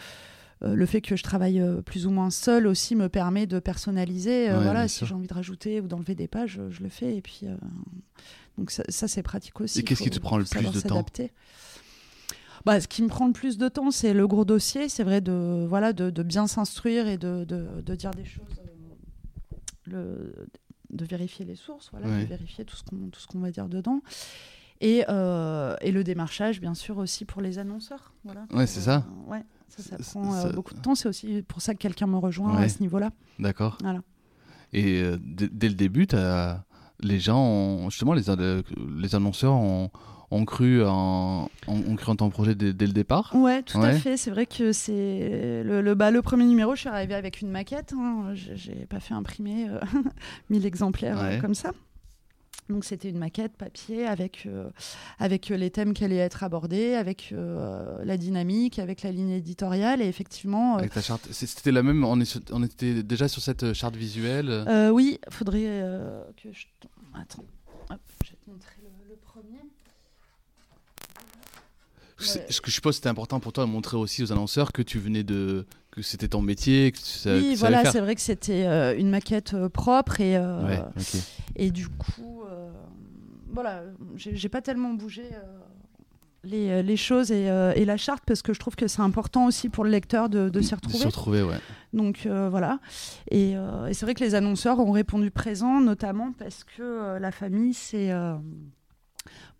[0.62, 4.50] le fait que je travaille euh, plus ou moins seul aussi me permet de personnaliser.
[4.50, 7.15] euh, Ouais, voilà, si j'ai envie de rajouter ou d'enlever des pages, je, le fais.
[7.18, 7.56] Et puis, euh,
[8.58, 9.80] donc ça, ça, c'est pratique aussi.
[9.80, 11.06] Et qu'est-ce qui te prend le plus de temps
[12.65, 14.89] bah, ce qui me prend le plus de temps, c'est le gros dossier.
[14.89, 18.60] C'est vrai de, voilà, de, de bien s'instruire et de, de, de dire des choses.
[18.60, 18.72] euh,
[19.86, 20.48] le,
[20.89, 22.22] de vérifier les sources, voilà, Ouais.
[22.22, 24.02] de vérifier tout ce qu'on tout ce qu'on va dire dedans.
[24.82, 28.13] Et, euh, et le démarchage, bien sûr, aussi pour les annonceurs.
[28.24, 29.06] Voilà, Ouais, c'est ça.
[29.28, 30.95] Euh, ouais, ça, prend euh, ça- beaucoup de temps.
[30.95, 32.63] C'est aussi pour ça que quelqu'un me rejoint Ouais.
[32.65, 33.12] à ce niveau-là.
[33.39, 33.78] D'accord.
[33.82, 33.99] Voilà.
[34.73, 36.08] Et euh, dès le début,
[37.01, 38.36] les gens, ont- justement, les, an-
[38.97, 39.89] les annonceurs ont,
[40.32, 41.49] ont cru en,
[41.97, 43.32] cru en ton projet dès, dès le départ?
[43.36, 44.17] Ouais, tout à fait.
[44.17, 46.73] C'est vrai que c'est le, le, bah, le premier numéro.
[46.75, 47.93] Je suis arrivée avec une maquette.
[47.97, 48.32] Hein.
[48.34, 49.80] J'ai pas fait imprimer euh,
[50.49, 51.71] 1000 exemplaires euh, comme ça.
[52.67, 54.69] Donc c'était une maquette papier avec, euh,
[55.19, 59.30] avec euh, les thèmes qui allaient être abordés, avec euh, la dynamique, avec la ligne
[59.30, 60.01] éditoriale.
[60.01, 60.82] Et effectivement, euh,
[61.32, 64.65] C'était la même, on, est sur- on était déjà sur cette charte visuelle.
[64.91, 66.65] oui, faudrait euh, que je...
[67.13, 67.43] Attends,
[67.91, 69.60] Hop, je vais te montrer le, le premier.
[72.17, 74.99] Ce que je suppose c'était important pour toi de montrer aussi aux annonceurs que tu
[74.99, 75.65] venais de.
[75.96, 76.98] Que c'était ton métier, que
[77.40, 80.36] oui, voilà, c'est vrai que c'était euh, une maquette euh, propre et...
[80.36, 80.84] euh, Ouais.
[81.56, 82.44] Et du coup,
[83.54, 83.84] voilà,
[84.18, 85.24] j'ai pas tellement bougé
[86.44, 89.70] les, les choses et, et la charte parce que je trouve que c'est important aussi
[89.70, 90.98] pour le lecteur de, de s'y De retrouver.
[91.00, 91.60] se retrouver, ouais.
[91.94, 92.80] Donc voilà.
[93.32, 97.74] Et, et c'est vrai que les annonceurs ont répondu présent, notamment parce que la famille,
[97.74, 98.12] c'est.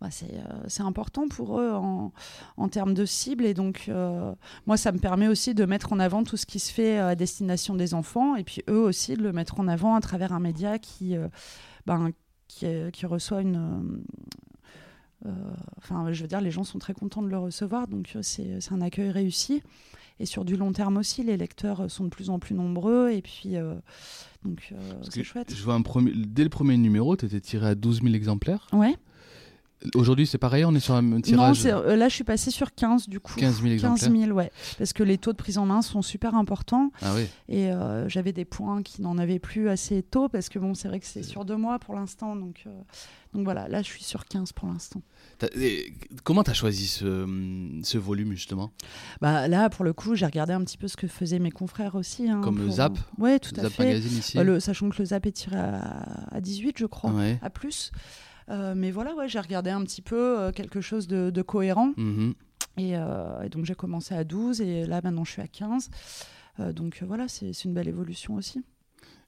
[0.02, 2.12] Euh, bah, c'est euh, c'est important pour eux en,
[2.56, 4.34] en termes de cible et donc euh,
[4.66, 7.14] moi ça me permet aussi de mettre en avant tout ce qui se fait à
[7.14, 10.40] destination des enfants et puis eux aussi de le mettre en avant à travers un
[10.40, 11.28] média qui, euh,
[11.86, 12.10] ben,
[12.48, 15.30] qui, euh, qui reçoit une euh, euh,
[15.78, 18.58] enfin je veux dire les gens sont très contents de le recevoir donc euh, c'est
[18.72, 19.62] un accueil réussi.
[20.18, 23.10] Et sur du long terme aussi les lecteurs euh, sont de plus en plus nombreux
[23.10, 23.74] et puis euh,
[24.44, 24.76] donc euh,
[25.10, 25.54] c'est chouette.
[25.54, 28.66] Je vois un premier, dès le premier numéro, tu étais tiré à 12 000 exemplaires.
[28.72, 28.96] ouais
[29.94, 32.50] Aujourd'hui, c'est pareil, on est sur un non tirage c'est- euh, là je suis passée
[32.50, 33.34] sur 15 du coup.
[33.36, 34.08] 15 000 exemplaires.
[34.10, 34.50] 15 000 ouais.
[34.78, 36.90] Parce que les taux de prise en main sont super importants.
[37.02, 37.26] Ah oui.
[37.48, 40.88] et euh, j'avais des points qui n'en avaient plus assez tôt parce que bon c'est
[40.88, 42.70] vrai que c'est sur deux mois pour l'instant donc euh,
[43.34, 45.02] donc voilà là je suis sur 15 pour l'instant.
[46.24, 47.26] Comment tu as choisi ce,
[47.82, 48.72] ce volume, justement?
[49.20, 51.94] Bah là pour le coup j'ai regardé un petit peu ce que faisaient mes confrères
[51.96, 52.98] aussi hein, Comme pour- Zap.
[53.18, 53.84] Ouais tout à Zap fait.
[53.84, 54.36] Magazine ici.
[54.38, 57.38] Bah, le, sachant que le Zap est tiré à, à 18 je crois Ouais.
[57.42, 57.92] à plus
[58.48, 62.34] mais voilà ouais j'ai regardé un petit peu euh, quelque chose de, de cohérent Mhm.
[62.78, 65.88] Et, euh, et donc j'ai commencé à 12 et là maintenant je suis à 15.
[66.60, 68.62] Euh, donc euh, voilà, c'est c'est une belle évolution aussi.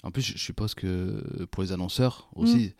[0.02, 2.74] En plus, je suppose que pour les annonceurs aussi,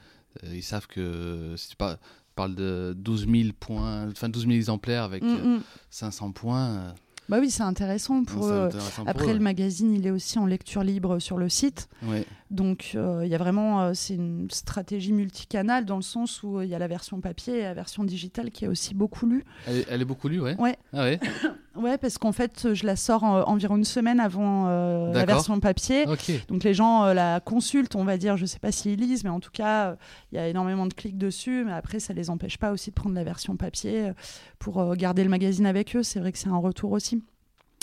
[0.45, 1.97] euh, ils savent que si tu par-
[2.37, 5.63] parles de 12 000 points, enfin 12 000 exemplaires avec euh, Mm, mm.
[5.91, 6.93] 500 points, euh,
[7.29, 8.63] Bah oui, c'est intéressant pour C'est eux.
[8.65, 9.35] intéressant pour Après, eux.
[9.35, 11.89] le magazine, il est aussi en lecture libre sur le site.
[12.05, 12.25] Ouais.
[12.51, 16.59] Donc, euh, il y a vraiment, euh, c'est une stratégie multicanale dans le sens où
[16.59, 19.27] euh, il y a la version papier et la version digitale qui est aussi beaucoup
[19.27, 19.45] lue.
[19.67, 20.57] Elle, est- elle est beaucoup lue, ouais.
[20.59, 20.77] Ouais.
[20.95, 21.21] Ah ouais.
[21.77, 26.07] Ouais, parce qu'en fait, je la sors environ une semaine avant euh, la version papier.
[26.49, 29.31] Donc les gens euh, la consultent, on va dire, je sais pas s'ils lisent, mais
[29.31, 29.97] en tout cas, euh,
[30.33, 32.95] il y a énormément de clics dessus, mais après, ça les empêche pas aussi de
[32.95, 34.13] prendre la version papier euh,
[34.59, 36.03] pour garder le magazine avec eux.
[36.03, 37.23] C'est vrai que c'est un retour aussi.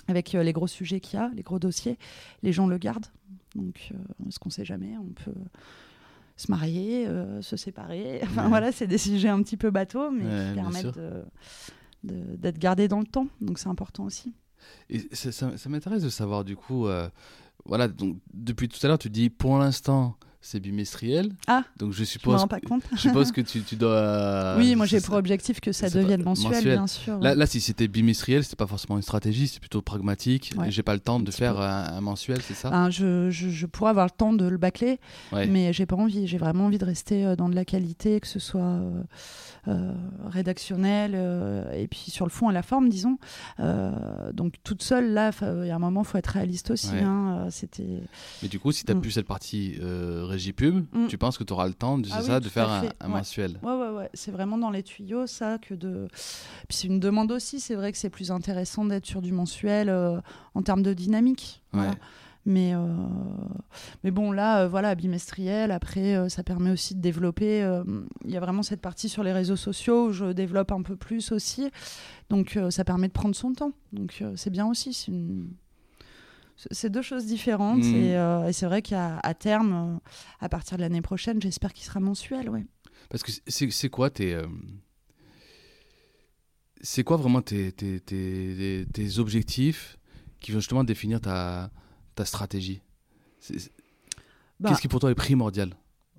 [0.08, 1.98] Avec les gros sujets qu'il y a, les gros dossiers,
[2.44, 3.08] les gens le gardent.
[3.56, 3.92] Donc,
[4.30, 5.34] ce qu'on sait jamais, on peut
[6.38, 7.08] se marier,
[7.42, 8.20] se séparer.
[8.24, 8.50] Enfin Ouais.
[8.50, 11.24] voilà, c'est des sujets un petit peu bateaux, mais Ouais, qui permettent de-
[12.06, 13.28] d'être gardés dans le temps.
[13.42, 14.34] Donc, c'est important aussi.
[14.90, 17.10] Et ça, ça- ça m'intéresse de savoir du coup, euh,
[17.66, 20.16] voilà, donc depuis tout à l'heure, tu dis pour l'instant
[20.48, 21.32] c'est bimestriel.
[21.48, 22.84] Ah, donc je Je suppose, rends pas compte.
[22.94, 24.56] je suppose que tu, tu dois.
[24.60, 26.74] oui, moi j'ai pour objectif que ça pas- devienne mensuel, mensuel.
[26.78, 27.20] bien sûr.
[27.20, 27.36] Là, ouais.
[27.36, 30.54] là, si c'était bimestriel, c'était pas forcément une stratégie, c'est plutôt pragmatique.
[30.56, 30.70] Ouais.
[30.70, 32.70] J'ai pas le temps de faire un, un mensuel, c'est ça?
[32.70, 35.00] Ben, je, je, je pourrais avoir le temps de le bâcler,
[35.32, 35.48] Ouais.
[35.48, 36.28] mais j'ai pas envie.
[36.28, 39.02] J'ai vraiment envie de rester euh, dans de la qualité, que ce soit euh,
[39.68, 39.94] euh,
[40.28, 43.18] rédactionnel euh, et puis sur le fond et la forme, disons.
[44.34, 46.96] Donc toute seule, là, il y a un moment, faut être réaliste aussi.
[46.96, 48.02] Hein, C'était.
[48.44, 49.02] Mais du coup, si tu as Mm.
[49.02, 49.76] plus cette partie
[50.36, 51.08] régie pub, Mm.
[51.08, 52.82] tu penses que tu auras le temps de, Ah c'est oui, ça, de faire un,
[52.82, 53.14] fait, un ouais.
[53.18, 53.60] mensuel?
[53.64, 54.10] Ouais, ouais, ouais.
[54.14, 56.08] C'est vraiment dans les tuyaux, ça, que de.
[56.68, 57.60] Puis c'est une demande aussi.
[57.60, 60.20] C'est vrai que c'est plus intéressant d'être sur du mensuel euh,
[60.54, 61.62] en termes de dynamique.
[61.74, 61.90] Voilà.
[61.92, 61.96] Ouais.
[62.48, 62.86] Mais, euh,
[64.04, 65.72] mais bon, là, euh, voilà, bimestriel.
[65.72, 67.60] Après, euh, ça permet aussi de développer.
[68.24, 70.96] Il y a vraiment cette partie sur les réseaux sociaux où je développe un peu
[70.96, 71.70] plus aussi.
[72.30, 73.72] Donc, ça permet de prendre son temps.
[73.94, 74.94] Donc, c'est bien aussi.
[74.94, 75.50] C'est une-
[76.56, 77.84] c'est- deux choses différentes.
[77.84, 81.86] Et, euh, et c'est vrai qu'à terme, euh, à partir de l'année prochaine, j'espère qu'il
[81.86, 82.50] sera mensuel.
[82.50, 82.66] Ouais.
[83.10, 84.34] Parce que c'est quoi tes.
[84.34, 84.46] euh,
[86.82, 89.98] C'est quoi vraiment tes, tes, tes, tes objectifs
[90.40, 91.72] qui vont justement définir ta,
[92.16, 92.82] ta stratégie?
[94.60, 95.76] Bah, Qu'est-ce qui pour toi est primordial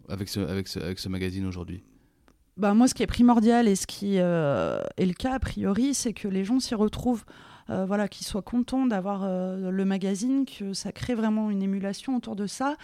[0.09, 1.85] avec ce, avec ce, avec ce magazine aujourd'hui?
[2.57, 6.12] Bah, moi, ce qui est primordial et ce qui est le cas a priori, c'est
[6.14, 7.25] que les gens s'y retrouvent,
[7.68, 12.37] voilà, qu'ils soient contents d'avoir euh, le magazine, que ça crée vraiment une émulation autour
[12.37, 12.76] de ça,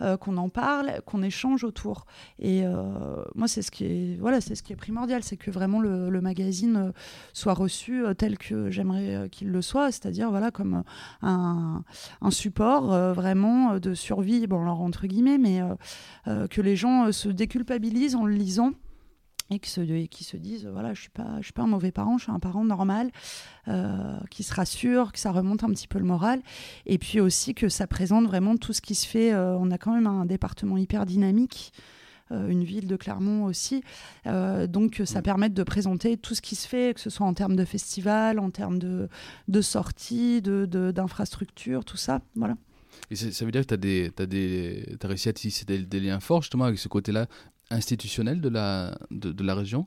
[0.00, 2.06] euh, qu'on en parle, qu'on échange autour.
[2.38, 5.50] Et euh, moi, c'est ce qui est, voilà, c'est ce qui est primordial, c'est que
[5.50, 6.92] vraiment le, magazine euh,
[7.32, 10.82] soit reçu euh, tel que j'aimerais euh, qu'il le soit, c'est-à-dire voilà comme euh,
[11.22, 11.84] un,
[12.20, 15.74] un support euh, vraiment euh, de survie, bon alors entre guillemets, mais euh,
[16.26, 18.72] euh, que les gens euh, se déculpabilisent en le lisant
[19.50, 21.66] et qui se, et qui se disent voilà je suis pas je suis pas un
[21.66, 23.10] mauvais parent je suis un parent normal
[23.68, 26.40] euh, qui se rassure que ça remonte un petit peu le moral.
[26.86, 29.78] Et puis aussi que ça présente vraiment tout ce qui se fait euh, on a
[29.78, 31.72] quand même un département hyper dynamique
[32.30, 33.82] euh, une ville de Clermont aussi
[34.26, 37.32] Euh, donc ça permet de présenter tout ce qui se fait que ce soit en
[37.32, 39.08] termes de festival en termes de,
[39.48, 42.56] de sorties de, de- d'infrastructures tout ça voilà.
[43.10, 46.20] Et ça veut dire que tu as, des, des, réussi à tisser des, des liens
[46.20, 47.26] forts justement avec ce côté-là
[47.70, 49.86] institutionnel de la, de, de la région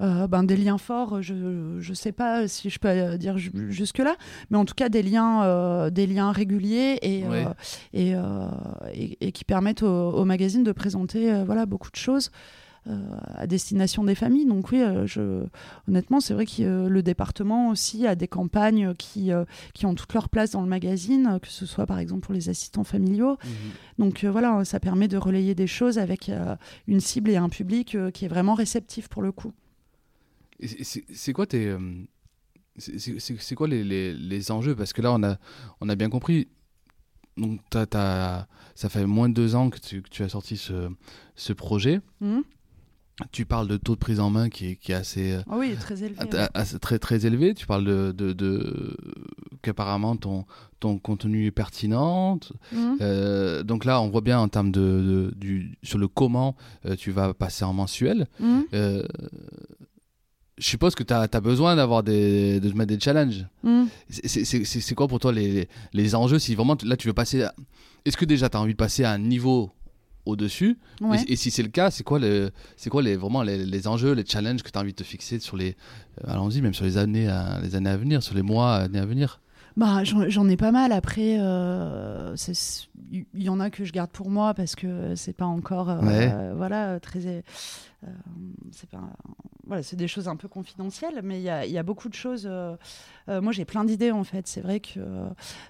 [0.00, 3.52] Euh, ben, des liens forts, je ne sais pas si je peux euh, dire ju-
[3.70, 4.16] jusque-là,
[4.50, 7.46] mais en tout cas des liens, euh, des liens réguliers et, Ouais.
[7.46, 7.54] euh,
[7.92, 8.48] et, euh,
[8.92, 12.32] et- et qui permettent au, au magazine de présenter euh, voilà, beaucoup de choses euh,
[12.86, 14.46] à destination des familles.
[14.46, 15.44] Donc oui, euh, je,
[15.88, 19.94] honnêtement, c'est vrai que euh, le département aussi a des campagnes qui, euh, qui ont
[19.94, 22.84] toute leur place dans le magazine, euh, que ce soit par exemple pour les assistants
[22.84, 23.38] familiaux.
[23.98, 27.48] Donc euh, voilà, ça permet de relayer des choses avec euh, une cible et un
[27.48, 29.52] public euh, qui est vraiment réceptif pour le coup.
[30.60, 31.66] C'est- quoi tes.
[31.66, 31.78] euh,
[32.78, 34.74] c'est- quoi les, les, les enjeux?
[34.74, 35.36] Parce que là, on a,
[35.80, 36.48] on a bien compris.
[37.36, 40.88] Donc, ça fait moins de deux ans que tu, que tu as sorti ce,
[41.34, 42.00] ce projet.
[42.20, 42.44] Mhm.
[43.30, 46.02] Tu parles de taux de prise en main qui est, qui est assez, oui, très
[46.02, 46.18] élevé.
[46.80, 47.54] très, très élevé.
[47.54, 48.96] Tu parles de, de, de-
[49.62, 50.44] qu'apparemment ton,
[50.80, 52.40] ton contenu est pertinent.
[52.72, 52.96] Mhm.
[53.00, 56.96] Euh, donc là, on voit bien en termes de, de- du, sur le comment euh,
[56.96, 58.26] tu vas passer en mensuel.
[58.40, 58.64] Mhm.
[58.74, 59.04] Euh,
[60.58, 63.46] je suppose que tu as, besoin d'avoir des, de te mettre des challenges.
[63.62, 63.86] Mhm.
[64.10, 67.42] C'est- quoi pour toi les, les enjeux Si vraiment là tu veux passer.
[67.44, 67.54] à-
[68.04, 69.70] Est-ce que déjà tu as envie de passer à un niveau
[70.26, 71.20] au-dessus Ouais.
[71.28, 73.86] et, et si c'est le cas, c'est quoi, le, c'est quoi les, vraiment les, les
[73.88, 75.76] enjeux, les challenges que tu as envie de te fixer sur les.
[76.24, 78.98] euh, Allons-y, même sur les années, à, les années à venir, sur les mois, années
[79.00, 79.40] à venir?
[79.76, 80.92] Bah, j'en ai pas mal.
[80.92, 82.36] Après, euh,
[83.10, 86.00] il y en a que je garde pour moi parce que c'est pas encore, euh,
[86.00, 86.30] Ouais.
[86.32, 87.26] euh, voilà, très.
[87.26, 88.08] euh,
[88.70, 89.00] c'est pas,
[89.66, 92.14] voilà, c'est des choses un peu confidentielles, mais il y a, y a beaucoup de
[92.14, 92.46] choses.
[92.48, 92.76] euh,
[93.28, 94.46] euh, moi, j'ai plein d'idées en fait.
[94.46, 95.00] C'est vrai que,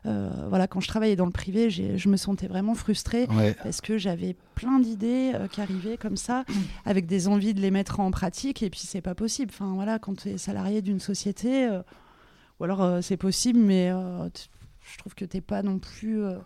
[0.07, 3.27] euh, voilà, quand je travaillais dans le privé, je me sentais vraiment frustrée.
[3.31, 3.55] Ouais.
[3.63, 6.45] parce que j'avais plein d'idées euh, qui arrivaient comme ça,
[6.85, 9.51] avec des envies de les mettre en pratique, et puis c'est pas possible.
[9.55, 11.81] Enfin voilà, quand tu es salarié d'une société, euh,
[12.61, 14.29] ou alors euh, c'est possible, mais euh,
[14.93, 16.39] je trouve que t'es pas non plus euh,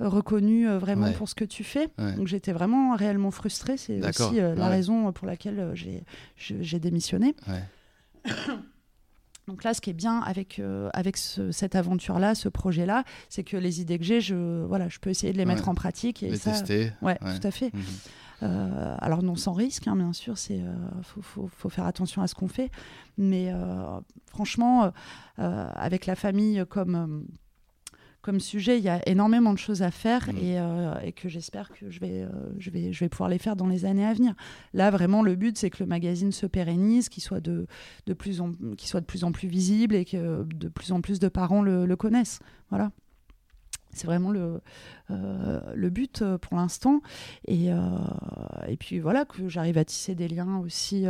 [0.00, 1.12] reconnu euh, vraiment Ouais.
[1.12, 1.88] pour ce que tu fais.
[1.98, 2.14] Ouais.
[2.14, 3.76] Donc j'étais vraiment réellement frustrée.
[3.76, 5.74] C'est aussi euh, la raison pour laquelle euh,
[6.36, 7.34] j'ai démissionné.
[9.46, 10.60] Donc là, ce qui est bien avec,
[10.92, 14.98] avec ce- cette aventure-là, ce projet-là, c'est que les idées que j'ai, je, voilà, je
[14.98, 16.22] peux essayer de les mettre en pratique.
[16.22, 16.92] Et Les ça, tester.
[17.00, 17.38] Ouais, Ouais.
[17.40, 17.72] tout à fait.
[17.72, 17.82] Mhm.
[18.42, 20.72] Euh, alors non sans risque, hein, bien sûr, c'est euh,
[21.02, 22.70] faut, faut- faut faire attention à ce qu'on fait.
[23.16, 24.92] Mais euh, franchement,
[25.36, 27.26] avec la famille comme
[28.20, 30.36] comme sujet, il y a énormément de choses à faire Mm.
[30.38, 33.38] et, euh, et que j'espère que je vais, euh, je, vais, je vais pouvoir les
[33.38, 34.34] faire dans les années à venir.
[34.74, 37.66] Là, vraiment, le but, c'est que le magazine se pérennise, qu'il soit de,
[38.06, 41.00] de, plus en, qu'il soit de plus en plus visible et que de plus en
[41.00, 42.40] plus de parents le, le connaissent.
[42.70, 42.90] Voilà.
[43.98, 44.60] C'est vraiment le,
[45.10, 47.00] euh, le but euh, pour l'instant.
[47.46, 47.78] Et, euh,
[48.68, 51.06] et puis voilà, que j'arrive à tisser des liens aussi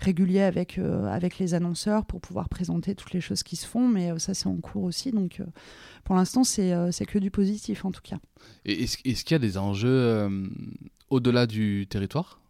[0.00, 3.88] réguliers avec, avec les annonceurs pour pouvoir présenter toutes les choses qui se font.
[3.88, 5.10] Mais ça, c'est en cours aussi.
[5.12, 5.42] Donc
[6.04, 8.18] pour l'instant, c'est que du positif en tout cas.
[8.64, 10.30] Et est-ce qu'il y a des enjeux
[11.10, 12.40] au-delà du territoire?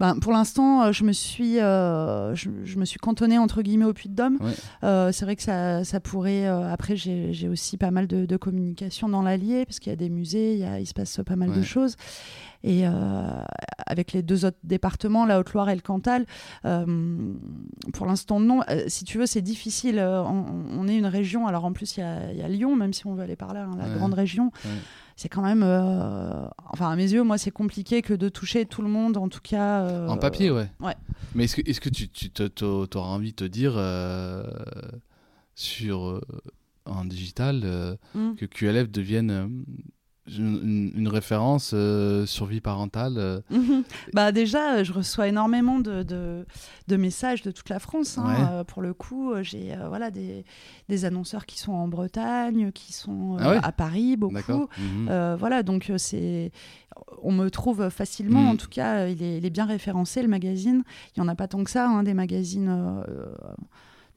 [0.00, 3.84] Ben, pour l'instant, euh, je me suis, euh, je, je me suis cantonnée entre guillemets
[3.84, 4.38] au Puy-de-Dôme.
[4.40, 4.52] Ouais.
[4.84, 6.46] Euh, c'est vrai que ça, ça pourrait.
[6.46, 9.96] euh, après, j'ai aussi pas mal de, de communication dans l'Allier parce qu'il y a
[9.96, 11.96] des musées, il, y a- il se passe pas mal de choses.
[12.64, 12.90] Et euh,
[13.86, 16.26] avec les deux autres départements, la Haute-Loire et le Cantal,
[16.64, 17.32] euh,
[17.92, 18.62] pour l'instant non.
[18.68, 19.98] Euh, si tu veux, c'est difficile.
[20.00, 21.46] On, on est une région.
[21.46, 23.36] Alors en plus, il y a, il y a Lyon, même si on veut aller
[23.36, 23.94] par là, hein, la Ouais.
[23.96, 24.50] grande région.
[24.64, 24.70] Ouais.
[25.18, 28.82] C'est quand même, euh, enfin à mes yeux, moi, c'est compliqué que de toucher tout
[28.82, 29.82] le monde, en tout cas.
[29.84, 30.68] euh, En papier, ouais.
[30.80, 30.94] ouais.
[31.34, 34.42] Mais est-ce que, est que tu, tu t'auras envie de te dire euh,
[35.54, 36.20] sur
[36.84, 38.34] en digital Mm.
[38.36, 39.64] que QLF devienne
[40.28, 43.84] une, référence euh, sur vie parentale euh, Mhm.
[44.12, 46.44] Bah déjà, euh, je reçois énormément de, de,
[46.88, 48.18] de messages de toute la France.
[48.18, 48.24] hein.
[48.26, 48.46] Ouais.
[48.50, 50.44] Euh, pour le coup, j'ai voilà des,
[50.88, 54.68] des annonceurs qui sont en Bretagne, qui sont Ah ouais à Paris beaucoup.
[54.78, 55.36] Mhm.
[55.38, 56.50] Voilà, donc c'est,
[57.22, 58.42] on me trouve facilement.
[58.42, 58.48] Mm.
[58.48, 60.82] En tout cas, il est, il est bien référencé le magazine.
[61.16, 63.04] Il y en a pas tant que ça, hein, des magazines.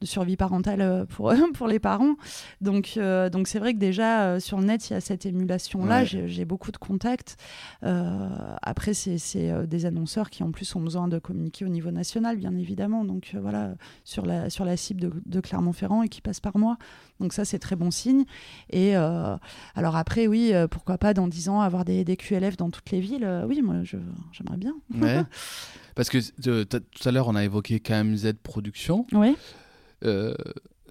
[0.00, 2.16] De survie parentale euh, pour, pour les parents.
[2.60, 5.26] Donc, euh, donc c'est vrai que déjà euh, sur le net, il y a cette
[5.26, 6.00] émulation-là.
[6.00, 6.26] Ouais.
[6.26, 7.36] J'ai, beaucoup de contacts.
[7.82, 12.56] Après, c'est, des annonceurs qui en plus ont besoin de communiquer au niveau national, bien
[12.56, 13.04] évidemment.
[13.04, 16.76] Donc voilà, sur la, sur la cible de, de Clermont-Ferrand et qui passe par moi.
[17.20, 18.24] Donc ça, c'est très bon signe.
[18.70, 19.36] Et euh,
[19.74, 22.90] alors après, oui, euh, pourquoi pas dans 10 ans avoir des, des QLF dans toutes
[22.90, 24.74] les villes Euh, Oui, moi, j'aimerais bien.
[24.94, 25.22] Ouais.
[25.94, 29.06] Parce que tout à l'heure, on a évoqué KMZ Production.
[29.12, 29.36] Oui.
[30.04, 30.34] Euh,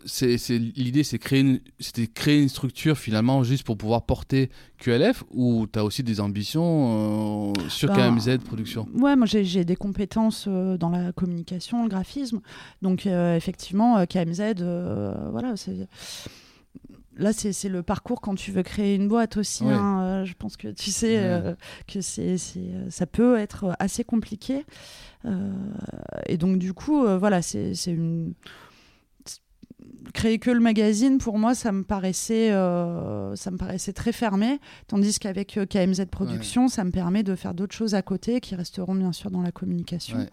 [0.05, 5.23] c'est, l'idée, c'est créer une, c'était créer une structure finalement juste pour pouvoir porter QLF
[5.31, 8.87] ou tu as aussi des ambitions euh, sur Ben, KMZ Production?
[8.93, 12.41] Ouais, moi j'ai des compétences euh, dans la communication, le graphisme.
[12.81, 14.61] Donc euh, effectivement, euh, KMZ,
[15.31, 15.87] voilà, c'est.
[17.17, 19.65] Là, c'est c'est le parcours quand tu veux créer une boîte aussi.
[19.65, 20.01] Hein.
[20.01, 21.53] Euh, je pense que tu sais euh,
[21.85, 22.37] que c'est
[22.89, 24.65] ça peut être assez compliqué.
[25.25, 25.51] Euh,
[26.27, 28.33] et donc, du coup, voilà, c'est c'est une.
[30.13, 34.59] Créer que le magazine, pour moi, ça me paraissait, euh, ça me paraissait très fermé.
[34.87, 38.55] Tandis qu'avec euh, KMZ Productions, ça me permet de faire d'autres choses à côté qui
[38.55, 40.17] resteront bien sûr dans la communication.
[40.17, 40.29] Ouais.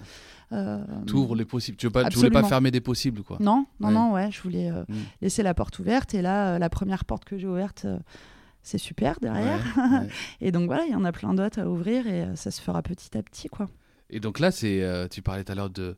[0.53, 1.77] Euh, T'ouvres les possibles.
[1.77, 3.37] Tu, veux pas, tu voulais pas fermer des possibles, quoi.
[3.41, 3.95] non, non, Ouais.
[3.95, 4.95] non, ouais, je voulais euh, Mm.
[5.23, 6.15] laisser la porte ouverte.
[6.15, 7.87] Et là, la première porte que j'ai ouverte,
[8.63, 9.59] c'est super derrière.
[9.77, 10.09] Ouais, ouais.
[10.41, 12.83] Et donc voilà, il y en a plein d'autres à ouvrir et ça se fera
[12.83, 13.67] petit à petit, quoi.
[14.11, 15.97] Et donc là, c'est, euh, tu parlais tout à l'heure de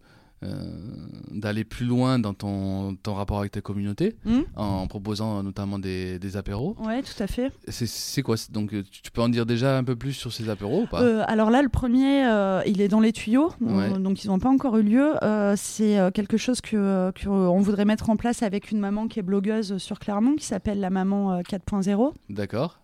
[1.30, 4.40] d'aller plus loin dans ton, ton rapport avec ta communauté, Mm.
[4.56, 6.76] en proposant notamment des, des apéros.
[6.84, 7.52] Ouais, tout à fait.
[7.68, 8.36] C'est, quoi?
[8.50, 11.02] Donc, euh, tu peux en dire déjà un peu plus sur ces apéros ou pas?
[11.02, 13.92] Euh, alors là, le premier, euh, il est dans les tuyaux, Ouais.
[13.92, 15.14] euh, donc ils n'ont pas encore eu lieu.
[15.22, 18.78] Euh, c'est euh, quelque chose que, que, euh, on voudrait mettre en place avec une
[18.78, 22.77] maman qui est blogueuse sur Clermont, qui s'appelle la maman euh, 4.0, D'accord.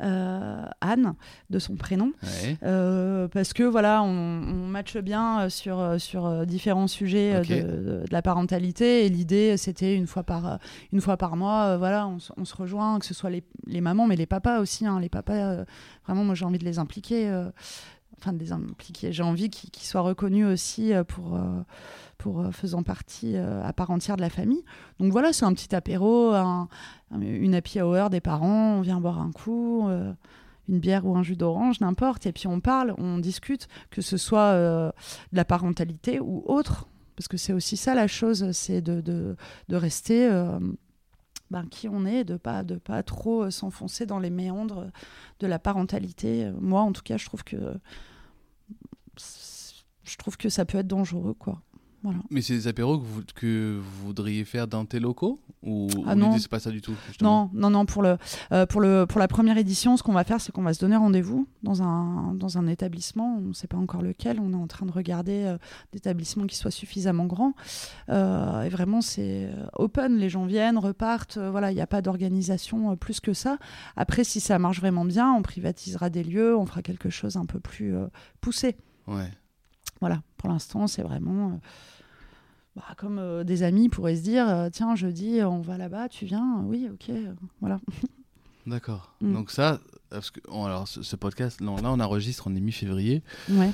[0.00, 1.14] Euh, Anne,
[1.50, 2.12] de son prénom.
[2.22, 2.56] Ouais.
[2.62, 8.22] Euh, parce que voilà, on, on matche bien euh, sur, sur différents sujets de, la
[8.22, 9.04] parentalité.
[9.04, 10.58] Et l'idée, c'était une fois par,
[10.92, 13.80] une fois par mois, voilà, on, se- on se rejoint, que ce soit les, les
[13.80, 14.86] mamans, mais les papas aussi.
[14.86, 14.98] hein.
[15.00, 15.64] les papas,
[16.06, 17.30] vraiment, moi, j'ai envie de les impliquer.
[18.22, 19.12] Enfin, de les impliquer.
[19.12, 21.62] J'ai envie qu'ils soient reconnus aussi euh, pour, euh,
[22.18, 24.62] pour euh, faisant partie à part entière de la famille.
[24.98, 26.68] Donc voilà, c'est un petit apéro, un-
[27.10, 28.74] un- une happy hour des parents.
[28.76, 29.88] On vient boire un coup.
[30.68, 34.16] une bière ou un jus d'orange, n'importe, et puis on parle, on discute, que ce
[34.16, 34.92] soit de
[35.32, 39.34] la parentalité ou autre, parce que c'est aussi ça la chose, c'est de, de,
[39.68, 40.28] de rester
[41.50, 44.86] ben, qui on est, de pas de pas trop s'enfoncer dans les méandres
[45.40, 46.52] de la parentalité.
[46.60, 47.56] Moi, en tout cas, je trouve que
[50.04, 51.62] je trouve que ça peut être dangereux, quoi.
[52.02, 52.20] Voilà.
[52.30, 56.16] Mais c'est des apéros que vous, que vous voudriez faire dans tes locaux Ou, Ah
[56.16, 57.84] ou c'est pas ça du tout justement Non, non, non.
[57.84, 58.16] Pour, le,
[58.52, 60.80] euh, pour, le, pour la première édition, ce qu'on va faire, c'est qu'on va se
[60.80, 63.36] donner rendez-vous dans un, dans un établissement.
[63.36, 64.40] On ne sait pas encore lequel.
[64.40, 65.58] On est en train de regarder euh,
[65.92, 67.52] d'établissements qui soient suffisamment grands.
[68.08, 70.16] Euh, et vraiment, c'est open.
[70.16, 71.36] Les gens viennent, repartent.
[71.36, 73.58] Voilà, il n'y a pas d'organisation plus que ça.
[73.96, 76.56] Après, si ça marche vraiment bien, on privatisera des lieux.
[76.56, 77.94] On fera quelque chose un peu plus
[78.40, 78.78] poussé.
[79.06, 79.30] Ouais.
[80.00, 81.56] Voilà, pour l'instant, c'est vraiment euh,
[82.76, 86.24] bah, comme euh, des amis pourraient se dire euh, tiens, jeudi, on va là-bas, tu
[86.24, 87.10] viens Oui, ok,
[87.60, 87.80] voilà.
[88.66, 89.14] D'accord.
[89.22, 89.34] Mm.
[89.34, 93.22] Donc ça, parce que, alors ce, ce podcast, non, là on enregistre, on est mi-février.
[93.50, 93.66] Ouais.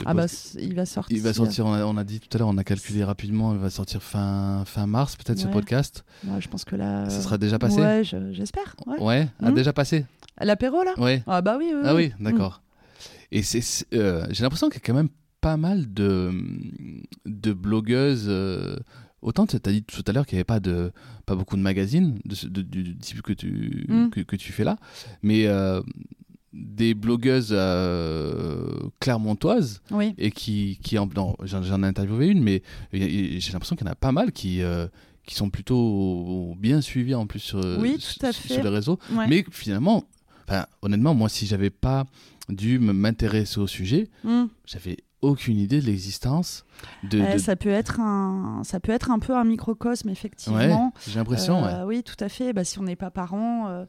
[0.00, 0.26] Le Ah bah,
[0.58, 1.16] il va sortir.
[1.16, 3.52] il va sortir, on a, on a dit tout à l'heure, on a calculé rapidement,
[3.52, 6.04] il va sortir fin, fin mars peut-être ce podcast.
[6.26, 7.08] Ouais, je pense que là.
[7.10, 8.74] Ça sera déjà passé Ouais, je- j'espère.
[8.86, 8.98] Ouais.
[9.00, 9.54] Ouais, a Mm.
[9.54, 10.04] déjà passé
[10.40, 10.94] L'apéro là?
[10.98, 11.22] Ouais.
[11.28, 11.70] Ah bah oui.
[11.74, 12.24] oui, Ah oui, oui.
[12.24, 12.62] d'accord.
[13.32, 15.10] Et c'est, euh, j'ai l'impression qu'il y a quand même
[15.40, 16.32] pas mal de,
[17.26, 18.26] de blogueuses.
[18.28, 18.76] euh,
[19.22, 20.92] autant tu as dit tout à l'heure qu'il n'y avait pas, de,
[21.26, 24.10] pas beaucoup de magazines de, du, type que tu, Mm.
[24.10, 24.76] que, que tu fais là,
[25.22, 25.80] mais euh,
[26.52, 29.82] des blogueuses euh, clermontoises.
[29.90, 30.14] Oui.
[30.18, 31.08] et qui, qui en,
[31.42, 32.62] j'en, ai interviewé une, mais
[32.92, 34.86] j'ai l'impression qu'il y en a pas mal qui, euh,
[35.26, 38.62] qui sont plutôt bien suivis en plus sur, Oui, sur- sur fait.
[38.62, 38.98] les réseaux.
[39.12, 39.26] Ouais.
[39.28, 40.04] Mais finalement,
[40.82, 42.06] honnêtement, moi, si j'avais pas
[42.48, 44.44] dû m'intéresser au sujet, Mm.
[44.66, 46.64] j'avais aucune idée de l'existence
[47.02, 47.20] de.
[47.20, 50.92] Euh, de- ça peut être un, ça peut être un peu un microcosme Ouais, effectivement.
[51.08, 51.64] j'ai l'impression.
[51.64, 51.72] ouais.
[51.72, 52.52] Euh, Oui, tout à fait.
[52.52, 53.68] Bah, si on n'est pas parent.
[53.68, 53.84] euh,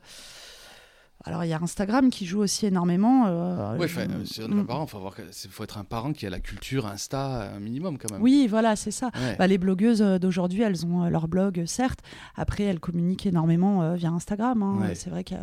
[1.26, 3.26] Alors il y a Instagram qui joue aussi énormément.
[3.28, 4.62] euh, Ouais, je- euh, si on est Mm.
[4.66, 5.16] pas parent, faut avoir,
[5.50, 8.22] faut être un parent qui a la culture Insta un minimum quand même.
[8.22, 9.12] Oui, voilà, c'est ça.
[9.14, 9.36] Ouais.
[9.38, 12.00] Bah, les blogueuses euh, d'aujourd'hui, elles ont euh, leur blog, euh, certes.
[12.36, 14.64] Après, elles communiquent énormément euh, via Instagram.
[14.64, 14.92] hein.
[14.96, 15.36] C'est vrai que,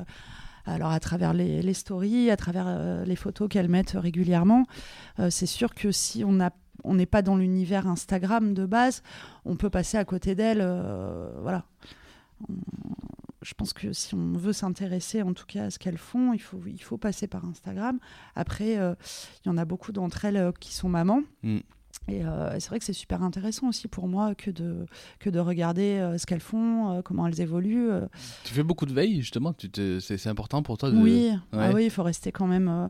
[0.66, 4.66] alors à travers les, stories, à travers euh, les photos qu'elles mettent régulièrement,
[5.18, 9.02] euh, c'est sûr que si on n'est pas dans l'univers Instagram de base,
[9.44, 10.60] on peut passer à côté d'elles.
[10.62, 11.64] euh, voilà.
[13.42, 16.40] Je pense que si on veut s'intéresser en tout cas à ce qu'elles font, il
[16.40, 17.98] faut, passer par Instagram.
[18.34, 18.94] Après, euh,
[19.44, 21.22] il y en a beaucoup d'entre elles qui sont mamans.
[21.42, 21.58] Mm.
[22.08, 24.86] Et euh, c'est vrai que c'est super intéressant aussi pour moi que de,
[25.18, 27.90] que de regarder euh, ce qu'elles font, euh, comment elles évoluent.
[28.44, 29.52] Tu fais beaucoup de veille justement.
[29.52, 30.96] Tu te, c'est, c'est important pour toi de.
[30.96, 31.58] Oui, Ouais.
[31.60, 32.88] ah oui, il faut rester quand même.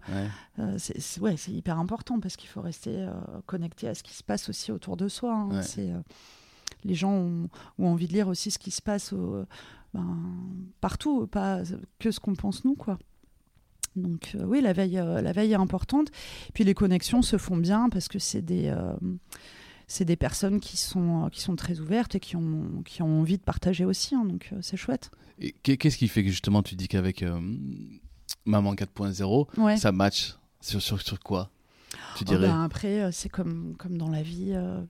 [0.59, 0.69] Ouais.
[0.79, 3.09] c'est, c'est- ouais, c'est hyper important parce qu'il faut rester
[3.47, 5.35] connecté à ce qui se passe aussi autour de soi.
[5.35, 5.49] hein.
[5.51, 5.63] Ouais.
[5.63, 5.91] C'est,
[6.85, 7.49] les gens ont,
[7.79, 9.45] ont envie de lire aussi ce qui se passe au-
[9.95, 10.19] ben,
[10.83, 11.61] partout, pas
[11.99, 12.99] que ce qu'on pense nous, quoi.
[13.97, 16.09] Donc euh, oui, la veille, euh, la veille est importante.
[16.55, 18.92] Puis les connexions se font bien parce que c'est des, euh,
[19.88, 23.38] c'est des personnes qui sont, qui sont très ouvertes et qui ont, qui ont envie
[23.38, 24.14] de partager aussi.
[24.14, 24.24] hein.
[24.24, 25.11] donc c'est chouette.
[25.38, 27.24] Et qu'est- qu'est-ce qui fait que justement tu dis qu'avec
[28.44, 29.76] Maman 4.0, Ouais.
[29.76, 31.51] ça match sur, sur, sur quoi?
[32.16, 34.80] Tu Oh, ben, après, euh, c'est comme, comme dans la vie euh,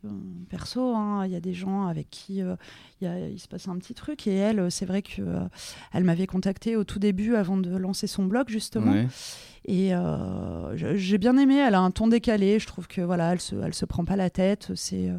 [0.49, 0.95] perso.
[0.95, 1.25] hein.
[1.27, 2.57] Il y a des gens avec qui euh,
[3.01, 4.27] il, y a- il se passe un petit truc.
[4.27, 5.41] Et elle, c'est vrai que euh,
[5.93, 8.93] elle m'avait contactée au tout début avant de lancer son blog, justement.
[8.93, 9.09] Ouais.
[9.65, 9.93] Et
[10.95, 11.57] j'ai bien aimé.
[11.57, 12.59] Elle a un ton décalé.
[12.59, 14.71] Je trouve que voilà, elle se, elle se prend pas la tête.
[14.75, 15.11] C'est.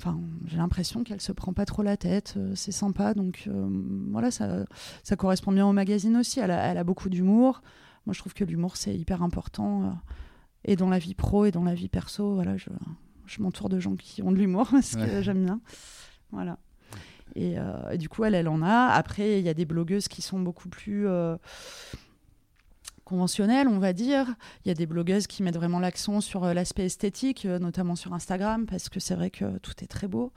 [0.00, 0.16] Enfin,
[0.46, 3.66] j'ai l'impression qu'elle se prend pas trop la tête, euh, c'est sympa, donc euh,
[4.12, 4.64] voilà, ça,
[5.02, 6.38] ça correspond bien au magazine aussi.
[6.38, 7.62] Elle a, elle a beaucoup d'humour.
[8.06, 9.86] Moi, je trouve que l'humour c'est hyper important, euh,
[10.70, 12.34] et dans la vie pro et dans la vie perso.
[12.34, 12.68] Voilà, je,
[13.26, 15.22] je m'entoure de gens qui ont de l'humour parce que Ouais.
[15.22, 15.60] j'aime bien.
[16.30, 16.58] Voilà.
[17.34, 18.88] Et, euh, et du coup, elle, elle en a.
[18.88, 21.36] Après, il y a des blogueuses qui sont beaucoup plus euh,
[23.04, 24.34] conventionnelles, on va dire.
[24.64, 28.12] Il y a des blogueuses qui mettent vraiment l'accent sur euh, l'aspect esthétique, notamment sur
[28.14, 30.32] Instagram, parce que c'est vrai que tout est très beau.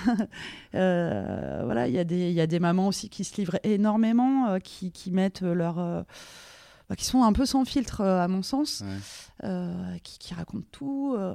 [0.72, 4.58] Voilà, il y, a des- il y a des mamans aussi qui se livrent énormément,
[4.60, 5.74] qui, qui mettent leur.
[5.76, 8.96] bah, qui sont un peu sans filtre, à mon sens, Ouais.
[9.44, 11.14] Euh, qui, qui racontent tout.
[11.18, 11.34] euh.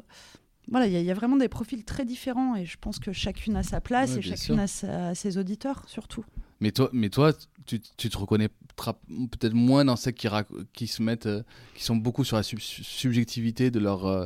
[0.70, 2.98] Voilà, il y, a- il y a vraiment des profils très différents et je pense
[2.98, 6.24] que chacune a sa place Ouais, et chacune a, sa- ses auditeurs surtout.
[6.62, 7.34] Mais toi, mais toi
[7.66, 8.48] tu, tu te reconnais
[8.78, 11.44] peut-être moins dans celles qui, se mettent, euh,
[11.76, 14.06] qui sont beaucoup sur la sub- subjectivité de leur.
[14.06, 14.26] euh,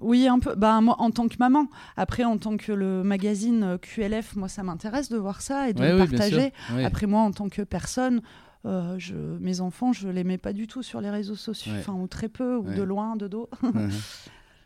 [0.00, 0.54] Oui, un peu.
[0.54, 1.66] Bah, moi, en tant que maman.
[1.96, 5.80] Après, en tant que le magazine QLF, moi, ça m'intéresse de voir ça et de
[5.80, 6.52] Ouais, le oui, partager.
[6.84, 8.22] Après, moi, en tant que personne,
[8.66, 11.78] euh, je, mes enfants, je les mets pas du tout sur les réseaux sociaux, Ouais.
[11.80, 12.74] enfin, ou très peu, ou Ouais.
[12.74, 13.48] de loin, de dos.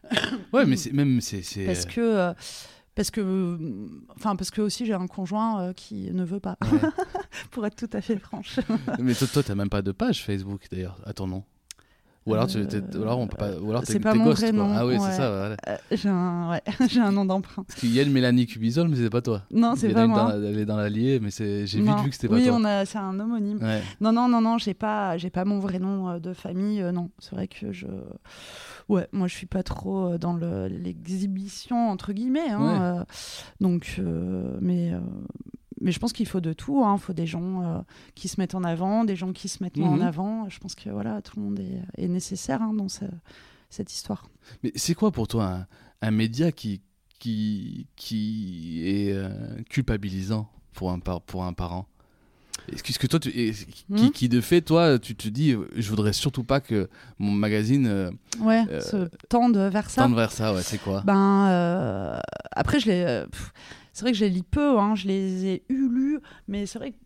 [0.53, 0.67] Ouais.
[0.67, 2.01] mais c'est même c'est parce que.
[2.01, 2.35] euh,
[2.95, 3.57] parce que, euh,
[4.17, 6.79] enfin, parce que aussi j'ai un conjoint euh, qui ne veut pas, Ouais.
[7.51, 8.61] pour être tout à fait franche.
[9.01, 11.43] mais toi, toi, t'as même pas de page Facebook d'ailleurs à ton nom.
[12.25, 13.51] Ou alors, tu, t'es- ou alors on peut pas.
[13.59, 14.63] Ou alors t'es c'est pas t'es mon ghost, vrai quoi.
[14.63, 15.01] nom, Ah oui, ouais.
[15.01, 15.25] c'est ça.
[15.25, 15.57] Euh,
[15.91, 17.65] j'ai un, ouais, j'ai un nom d'emprunt.
[17.65, 19.43] Parce qu'il y a une Mélanie Cubisol, mais c'est pas toi.
[19.51, 20.33] Non, c'est pas moi.
[20.33, 22.61] dans elle est dans l'allié, mais c'est j'ai vite vu que c'était pas oui, toi.
[22.65, 23.59] a, c'est un homonyme.
[24.01, 26.81] Non, non, non, non, j'ai pas, j'ai pas mon vrai nom euh, de famille.
[26.81, 27.87] euh, non, c'est vrai que je,
[28.89, 32.51] Ouais, moi je suis pas trop dans le- l'exhibition entre guillemets.
[32.51, 33.05] hein, euh,
[33.61, 34.01] donc,
[34.61, 34.93] mais,
[35.83, 36.83] mais je pense qu'il faut de tout.
[36.85, 37.79] Il faut des gens euh,
[38.15, 40.03] qui se mettent en avant, des gens qui se mettent moins en Mhm.
[40.03, 40.49] avant.
[40.49, 43.05] Je pense que voilà, tout le monde est, est nécessaire hein, dans ce-
[43.69, 44.29] cette histoire.
[44.63, 45.67] Mais c'est quoi pour toi un,
[46.07, 46.81] un média qui,
[47.19, 49.29] qui, qui est euh,
[49.69, 51.87] culpabilisant pour un, par- pour un parent?
[52.71, 53.53] Est-ce que, toi, tu, et-
[53.97, 57.87] qui, qui de fait, toi, tu te dis, je voudrais surtout pas que mon magazine
[57.87, 58.11] euh,
[58.41, 60.03] Ouais, Euh, se tende vers ça.
[60.05, 61.03] tende vers ça, ouais, c'est quoi?
[61.05, 62.19] Ben euh,
[62.53, 63.53] après je pff,
[63.93, 66.19] c'est vrai que je les lis peu, hein, je les ai eu lus,
[66.49, 66.97] mais c'est vrai que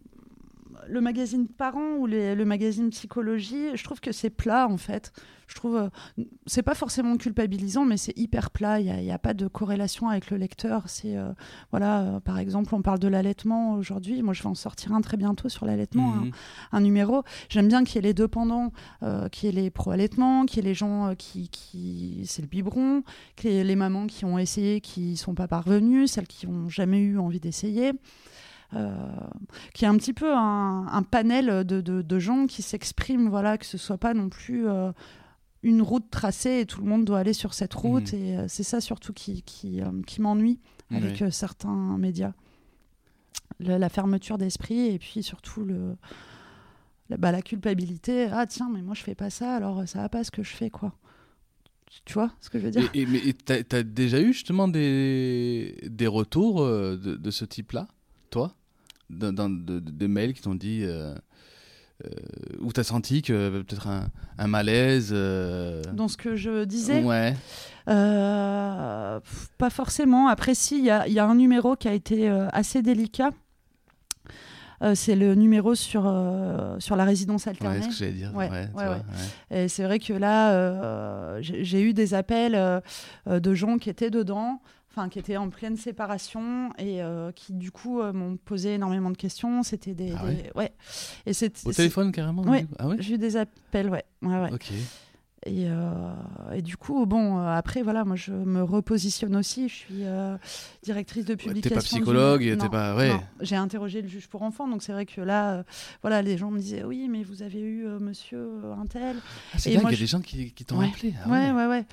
[0.89, 5.13] le magazine Parents ou le magazine Psychologie, je trouve que c'est plat en fait.
[5.49, 8.81] Je trouve, euh, c'est pas forcément culpabilisant, mais c'est hyper plat.
[8.81, 10.83] Il n'y a, pas de corrélation avec le lecteur.
[10.87, 11.33] C'est euh,
[11.71, 14.23] voilà, euh, par exemple, on parle de l'allaitement aujourd'hui.
[14.23, 16.15] Moi, je vais en sortir un très bientôt sur l'allaitement.
[16.15, 16.31] hein Mhm.
[16.73, 17.23] un numéro.
[17.49, 18.73] J'aime bien qu'il y ait les deux pendants,
[19.31, 23.03] qu'il y ait les pro-allaitement, qu'il y ait les gens qui, qui c'est le biberon,
[23.37, 26.69] qu'il y ait les mamans qui ont essayé, qui sont pas parvenues, celles qui ont
[26.69, 27.93] jamais eu envie d'essayer.
[28.75, 28.91] Euh,
[29.75, 33.29] qu'il y ait un petit peu un, un panel de, de- de gens qui s'expriment,
[33.29, 34.91] voilà, que ce soit pas non plus euh,
[35.67, 38.13] une route tracée et tout le monde doit aller sur cette route.
[38.13, 38.19] Mhm.
[38.19, 40.61] Et euh, c'est ça surtout qui, qui, euh, qui m'ennuie
[40.93, 42.33] avec euh, certains médias.
[43.59, 45.97] Le- la fermeture d'esprit et puis surtout le,
[47.09, 48.29] la, bah, la culpabilité.
[48.31, 50.55] Ah tiens, mais moi je fais pas ça, alors ça va pas ce que je
[50.55, 50.95] fais, quoi.
[52.05, 52.89] Tu vois ce que je veux dire?
[52.95, 57.89] Et, t'as, t'as déjà eu justement des, des retours de, de ce type-là,
[58.31, 58.55] toi?
[59.09, 60.85] Dans- dans- de, de- de mails qui t'ont dit.
[62.05, 66.65] Euh, euh, où t'as senti que peut-être un, un malaise euh, Dans ce que je
[66.65, 67.35] disais Ouais.
[67.89, 69.21] Euh,
[69.59, 70.29] Pas forcément.
[70.29, 72.83] Après, si, il y a, il y a un numéro qui a été euh, assez
[72.83, 73.31] délicat.
[74.83, 77.81] Euh, c'est le numéro sur, euh, sur la résidence Ouais, alternée.
[77.83, 78.31] ce que j'allais dire.
[78.35, 78.91] Ouais, Ouais, tu ouais, ouais.
[79.51, 79.65] ouais.
[79.65, 82.81] Et c'est vrai que là, euh, j'ai eu des appels euh,
[83.27, 84.61] euh, de gens qui étaient dedans,
[84.97, 89.11] enfin qui étaient en pleine séparation et euh, qui du coup euh, m'ont posé énormément
[89.11, 89.63] de questions.
[89.63, 90.73] C'était des, Ah des- ouais.
[91.27, 92.67] Et c'est Au téléphone carrément Ouais.
[92.79, 92.97] Ah ouais?
[93.01, 94.53] J'ai eu des appels, ouais, ouais, ouais.
[94.53, 94.73] Ok.
[95.49, 96.13] Et, euh,
[96.55, 99.69] et du coup, bon, après, voilà, moi, je me repositionne aussi.
[99.69, 100.37] Je suis euh,
[100.83, 101.69] directrice de Ouais, publication.
[101.69, 102.97] t'es pas du- psychologue, t'es pas.
[102.97, 103.11] Ouais.
[103.11, 103.21] non.
[103.43, 105.63] J'ai interrogé le juge pour enfants, donc c'est vrai que là, euh,
[106.03, 109.17] voilà, les gens me disaient, oui, mais vous avez eu monsieur un tel.
[109.55, 110.89] Ah, c'est dingue, il y a je- des gens qui, qui t'ont Ouais.
[110.89, 111.15] appelé.
[111.25, 111.85] Ah ouais, ouais, ouais.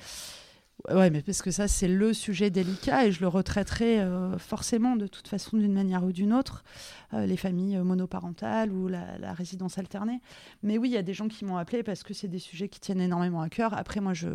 [0.90, 4.96] Ouais, mais parce que ça, c'est le sujet délicat et je le retraiterai euh, forcément
[4.96, 6.62] de toute façon d'une manière ou d'une autre,
[7.14, 10.20] euh, les familles euh, monoparentales ou la, la résidence alternée.
[10.62, 12.68] Mais oui, il y a des gens qui m'ont appelé parce que c'est des sujets
[12.68, 13.72] qui tiennent énormément à cœur.
[13.72, 14.28] Après, moi, je,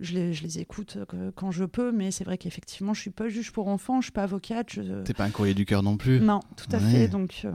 [0.00, 0.96] je, les, je les écoute
[1.34, 4.12] quand je peux, mais c'est vrai qu'effectivement, je suis pas juge pour enfants, je suis
[4.12, 4.70] pas avocate.
[4.72, 5.02] Je...
[5.02, 6.18] T'es pas un courrier du cœur non plus.
[6.20, 6.90] Non, tout à Ouais.
[6.90, 7.08] fait.
[7.08, 7.52] Donc, euh,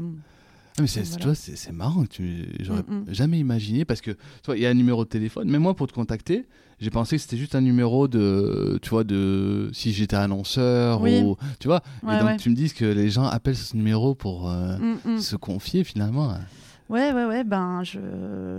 [0.81, 1.25] mais c'est, Donc, tu voilà.
[1.25, 2.03] vois, c'est, c'est marrant.
[2.03, 3.05] que Tu, j'aurais Mm, mm.
[3.13, 5.49] jamais imaginé parce que tu vois, il y a un numéro de téléphone.
[5.49, 6.45] Mais moi, pour te contacter,
[6.79, 11.21] j'ai pensé que c'était juste un numéro de, tu vois, de si j'étais annonceur Oui.
[11.21, 11.81] ou, tu vois.
[12.03, 12.37] Ouais, et donc ouais.
[12.37, 16.33] tu me dises que les gens appellent ce numéro pour euh, mm, se confier finalement.
[16.89, 17.43] Ouais, ouais, ouais.
[17.43, 17.99] Ben, je,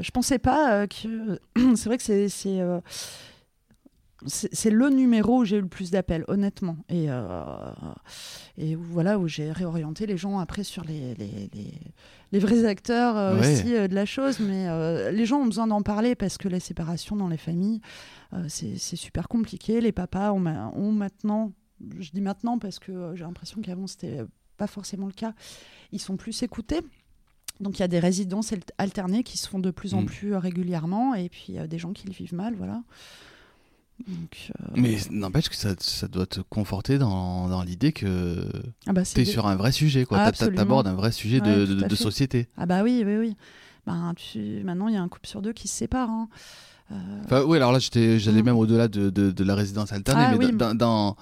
[0.00, 1.40] je pensais pas euh, que.
[1.76, 2.28] c'est vrai que c'est.
[2.28, 2.80] c'est, euh,
[4.26, 6.76] c'est le numéro où j'ai eu le plus d'appels, honnêtement.
[6.88, 7.70] Et, euh,
[8.58, 11.72] et voilà, où j'ai réorienté les gens après sur les, les, les,
[12.32, 13.52] les vrais acteurs euh, Ouais.
[13.52, 14.38] aussi euh, de la chose.
[14.40, 14.66] Mais
[15.12, 17.80] les gens ont besoin d'en parler parce que la séparation dans les familles,
[18.48, 19.80] c'est super compliqué.
[19.80, 21.52] Les papas ont, ma- ont maintenant,
[21.98, 24.20] je dis maintenant parce que j'ai l'impression qu'avant c'était
[24.56, 25.32] pas forcément le cas,
[25.92, 26.80] ils sont plus écoutés.
[27.60, 30.06] Donc il y a des résidences alt- alternées qui se font de plus en Mm.
[30.06, 32.82] plus régulièrement et puis euh, des gens qui le vivent mal, voilà.
[34.08, 38.44] Donc, euh, Mais n'empêche que ça, ça doit te conforter dans, dans l'idée que
[38.86, 40.18] ah bah, t'es des- sur un vrai sujet, quoi.
[40.20, 40.32] Ah.
[40.32, 42.48] T'abordes un vrai sujet de, Ouais, société.
[42.56, 43.36] Ah bah oui, oui, oui.
[43.86, 44.62] Ben, tu...
[44.64, 46.08] Maintenant, il y a un couple sur deux qui se sépare.
[46.10, 46.28] hein.
[46.92, 48.44] Euh, Enfin, oui, alors là, j'allais Mm.
[48.44, 50.52] même au-delà de, de, de la résidence alternée, Ah, mais oui.
[50.56, 51.16] dans, dans-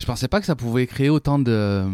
[0.00, 1.84] Je pensais pas que ça pouvait créer autant de,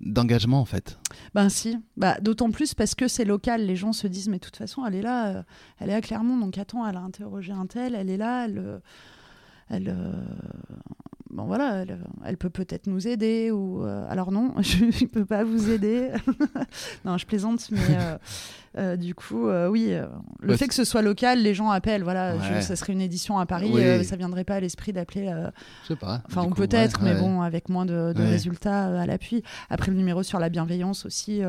[0.00, 0.98] d'engagement, en fait.
[1.34, 3.66] Ben si, bah, d'autant plus parce que c'est local.
[3.66, 5.42] Les gens se disent, mais de toute façon, elle est là, euh,
[5.78, 8.58] elle est à Clermont, donc attends, elle a interrogé un tel, elle est là, elle,
[8.58, 8.78] euh,
[9.68, 10.12] elle, euh,
[11.34, 15.24] bon voilà, elle, elle peut peut-être nous aider ou euh, alors non, je ne peux
[15.26, 16.08] pas vous aider.
[17.04, 18.16] non, je plaisante, mais euh,
[18.78, 19.92] euh, du coup, oui,
[20.40, 22.04] le fait que ce soit local, les gens appellent.
[22.04, 24.04] Voilà, je- ça serait une édition à Paris, Oui.
[24.04, 25.26] ça viendrait pas à l'esprit d'appeler.
[25.82, 26.22] Je sais pas.
[26.26, 27.20] Enfin, ou peut-être, ouais, mais ouais.
[27.20, 29.42] bon, avec moins de, résultats à l'appui.
[29.68, 31.42] Après, le numéro sur la bienveillance aussi,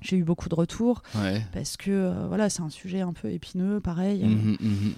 [0.00, 1.42] j'ai eu beaucoup de retours Ouais.
[1.52, 4.24] parce que euh, voilà, c'est un sujet un peu épineux, pareil.
[4.24, 4.92] Mhm, mhm.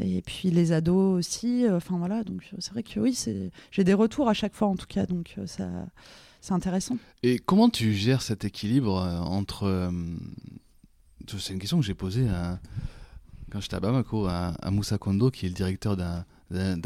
[0.00, 1.64] Et puis les ados aussi.
[1.66, 3.18] euh, Enfin voilà, donc euh, c'est vrai que oui,
[3.70, 5.68] j'ai des retours à chaque fois en tout cas, donc euh, ça,
[6.40, 6.96] c'est intéressant.
[7.22, 8.94] Et comment tu gères cet équilibre
[9.26, 9.90] entre.
[11.38, 12.58] C'est une question que j'ai posée à,
[13.52, 16.24] quand j'étais à Bamako, à, à Moussa Kondo, qui est le directeur d'un-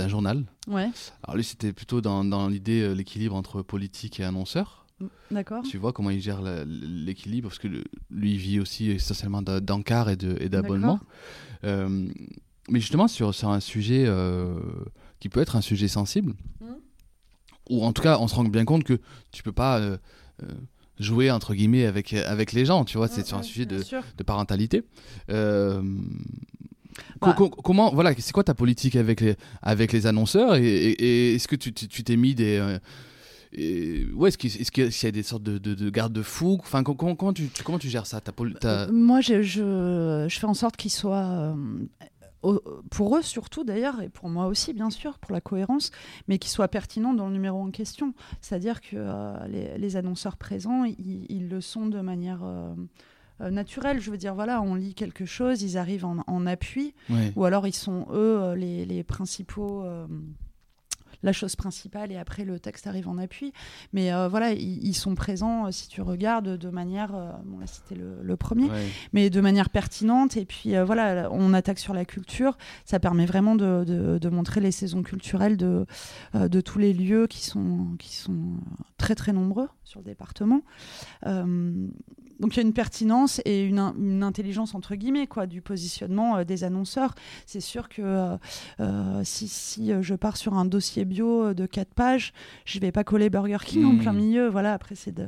[0.09, 0.45] journal.
[0.69, 0.91] Ouais,
[1.23, 4.85] Alors lui, c'était plutôt dans, dans l'idée, l'équilibre entre politique et annonceur.
[5.31, 5.63] d'accord.
[5.63, 10.17] Tu vois comment il gère l'équilibre, parce que lui, il vit aussi essentiellement d'encarts et
[10.17, 11.01] d'abonnements.
[11.65, 12.09] Euh,
[12.69, 14.55] mais justement, sur, sur un sujet euh,
[15.21, 16.77] qui peut être un sujet sensible, Mhm.
[17.71, 18.99] ou en tout cas, on se rend bien compte que
[19.33, 19.97] tu peux pas euh,
[20.43, 20.47] euh,
[20.99, 23.83] jouer, entre guillemets, avec, avec les gens, tu vois, c'est sur un sujet de,
[24.25, 24.83] parentalité.
[25.31, 25.83] Euh,
[27.21, 27.35] Bah.
[27.37, 31.35] co- comment, voilà, c'est quoi ta politique avec les, avec les annonceurs et, et- et
[31.35, 32.79] est-ce que tu t'es mis des.
[33.53, 36.83] et- ouais, est-ce qu'il est-ce qu'il y a des sortes de, de, de garde-fous Enfin,
[36.85, 38.21] co- comment, comment, tu, comment tu gères ça?
[38.21, 41.55] Ta, ta- Moi, je, je, je fais en sorte qu'ils soient, euh,
[42.91, 45.91] pour eux surtout d'ailleurs, et pour moi aussi bien sûr, pour la cohérence,
[46.29, 48.15] mais qu'ils soient pertinents dans le numéro en question.
[48.41, 52.75] C'est-à-dire que euh, les, les annonceurs présents, ils, ils le sont de manière euh,
[53.41, 54.01] euh, naturelle.
[54.01, 56.95] Je veux dire, voilà, on lit quelque chose, ils arrivent en, en appui,
[57.37, 59.83] ou alors ils sont eux euh, les, les principaux.
[59.85, 60.07] euh,
[61.25, 63.53] la chose principale et après le texte arrive en appui.
[63.93, 67.67] Mais euh, voilà, ils, sont présents, euh, si tu regardes, de manière, euh, bon là
[67.67, 68.87] c'était le, le premier, Ouais.
[69.13, 70.37] mais de manière pertinente.
[70.37, 72.57] Et puis voilà, on attaque sur la culture.
[72.85, 75.87] Ça permet vraiment de, de- de montrer les saisons culturelles de,
[76.35, 78.59] de tous les lieux qui sont, qui sont
[78.99, 80.61] très très nombreux sur le département.
[82.41, 85.63] Donc il y a une pertinence et une, in- une intelligence entre guillemets quoi du
[85.63, 87.15] positionnement euh, des annonceurs.
[87.47, 88.37] C'est sûr que euh,
[88.81, 92.33] euh, si, si je pars sur un dossier bio de 4 pages,
[92.65, 93.99] je vais pas coller Burger King en Mhm.
[94.01, 94.49] plein milieu.
[94.49, 95.27] Voilà, après c'est de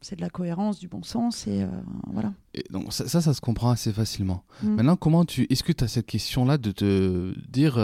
[0.00, 1.66] c'est de la cohérence, du bon sens et
[2.12, 2.34] voilà.
[2.52, 4.44] Et donc ça, ça, ça se comprend assez facilement.
[4.62, 4.74] Mm.
[4.74, 7.78] Maintenant, comment tu, est-ce que tu as cette question-là de te dire,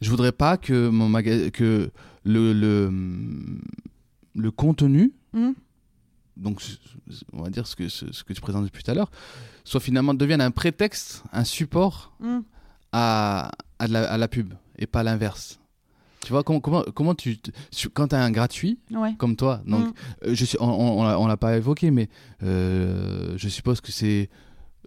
[0.00, 1.90] je voudrais pas que mon maga- que
[2.24, 2.90] le, le
[4.34, 5.50] le contenu, Mm.
[6.40, 6.60] Donc
[7.32, 9.10] on va dire ce que ce, ce que tu présentes depuis tout à l'heure,
[9.64, 12.38] soit finalement devienne un prétexte, un support Mm.
[12.92, 15.58] à à, de la, à la pub et pas l'inverse.
[16.24, 17.38] Tu vois comment comment comment tu
[17.94, 19.14] quand tu as un gratuit Ouais.
[19.18, 19.92] comme toi, donc Mm.
[20.26, 22.08] euh, je on, on, on l'a- on l'a pas évoqué, mais
[22.42, 24.28] euh, je suppose que c'est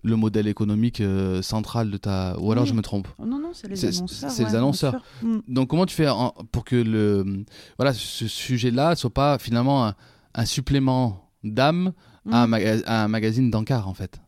[0.06, 2.36] le modèle économique euh, central de ta.
[2.40, 2.70] Ou alors Oui.
[2.70, 3.08] je me trompe.
[3.18, 4.30] Oh non, non, c'est les annonceurs.
[4.32, 5.02] c'est les ouais, annonceurs.
[5.22, 5.38] Mm.
[5.48, 7.46] Donc comment tu fais en- pour que le
[7.78, 9.96] voilà ce sujet-là soit pas finalement un,
[10.36, 11.94] un supplément d'âme
[12.32, 12.84] à, un Mm.
[12.86, 14.20] à un magazine d'encart en fait.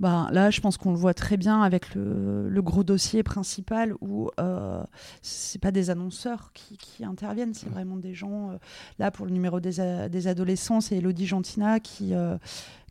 [0.00, 3.94] Ben, là, je pense qu'on le voit très bien avec le, le gros dossier principal
[4.00, 4.82] où euh,
[5.22, 8.50] c'est pas des annonceurs qui, qui interviennent, c'est vraiment des gens.
[8.50, 8.56] euh,
[8.98, 12.36] là, pour le numéro des, des adolescents, c'est Elodie Gentina qui, euh,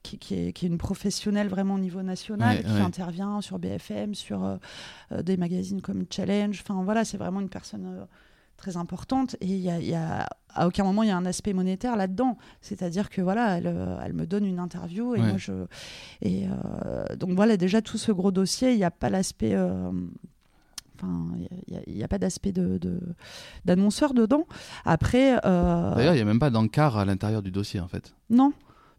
[0.02, 2.80] qui, qui est, qui est une professionnelle vraiment au niveau national, Ouais, qui ouais.
[2.82, 4.58] intervient sur BFM, sur euh,
[5.24, 6.58] des magazines comme Challenge.
[6.66, 8.08] Enfin, voilà, c'est vraiment une personne.
[8.58, 11.18] Très importante et il y a, il y a- à aucun moment il y a
[11.18, 15.20] un aspect monétaire là-dedans c'est-à-dire que voilà elle, euh, elle me donne une interview et
[15.20, 15.28] Ouais.
[15.30, 15.66] moi je
[16.22, 19.54] et euh, donc voilà, déjà tout ce gros dossier, il n'y a pas l'aspect.
[19.56, 19.92] euh,
[20.96, 21.32] Enfin,
[21.88, 23.02] il n'y a, pas d'aspect de, de-
[23.66, 24.46] d'annonceur dedans.
[24.86, 28.14] Après, euh, D'ailleurs, il y a même pas d'encart à l'intérieur du dossier en fait.
[28.30, 28.54] non.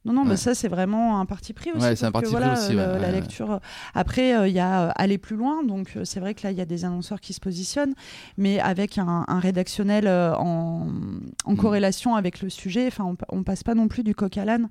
[0.05, 1.81] Non, non, mais ça, c'est vraiment un parti pris aussi.
[1.83, 3.61] Ouais, c'est un que, parti pris voilà, aussi, le- ouais, ouais, la lecture.
[3.95, 5.65] Après, euh, il y a euh, aller plus loin.
[5.65, 7.95] Donc, euh, c'est vrai que là, il y a des annonceurs qui se positionnent,
[8.37, 10.89] mais avec un, un rédactionnel euh, en,
[11.47, 11.57] en Mm.
[11.57, 12.87] corrélation avec le sujet.
[12.87, 14.69] Enfin, on, pa- on passe pas non plus du coq à l'âne.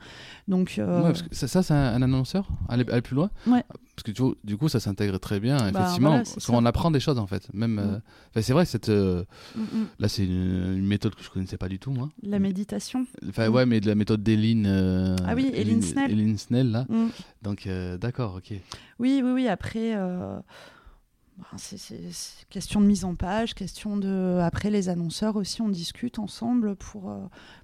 [0.48, 3.32] Donc, euh, Ouais, parce que ça, ça, c'est un, un annonceur aller, aller plus loin.
[3.48, 3.64] Ouais.
[3.96, 6.10] Parce que tu vois, du coup, ça s'intègre très bien, Bah, effectivement.
[6.10, 6.52] voilà, ça.
[6.52, 7.54] qu'on apprend des choses en fait.
[7.54, 7.80] Même, Mm.
[7.80, 8.00] euh,
[8.32, 9.24] enfin, c'est vrai, cette, euh,
[9.56, 9.86] mm, mm.
[10.00, 12.10] là, c'est une, une méthode que je connaissais pas du tout, moi.
[12.24, 13.06] la méditation.
[13.30, 13.54] Enfin, Mm.
[13.54, 14.66] ouais, mais de la méthode d'Eline.
[14.68, 16.12] euh, Ah oui, Eline Snell.
[16.12, 16.86] Eline Snell, là.
[16.89, 17.10] Mm.
[17.44, 18.58] Donc, euh, d'accord, ok.
[18.98, 19.48] Oui, oui, oui.
[19.48, 21.78] Après, bah, c'est
[22.50, 24.39] question de mise en page, question de.
[24.41, 27.12] Après, les annonceurs aussi, on discute ensemble pour,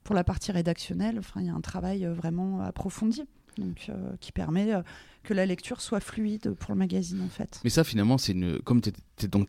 [0.04, 1.18] pour la partie rédactionnelle.
[1.20, 3.24] Enfin, il y a un travail vraiment approfondi,
[3.60, 4.82] donc euh, qui permet euh,
[5.24, 7.60] que la lecture soit fluide pour le magazine, en fait.
[7.64, 8.60] Mais ça, finalement, c'est une.
[8.62, 8.89] Comme tu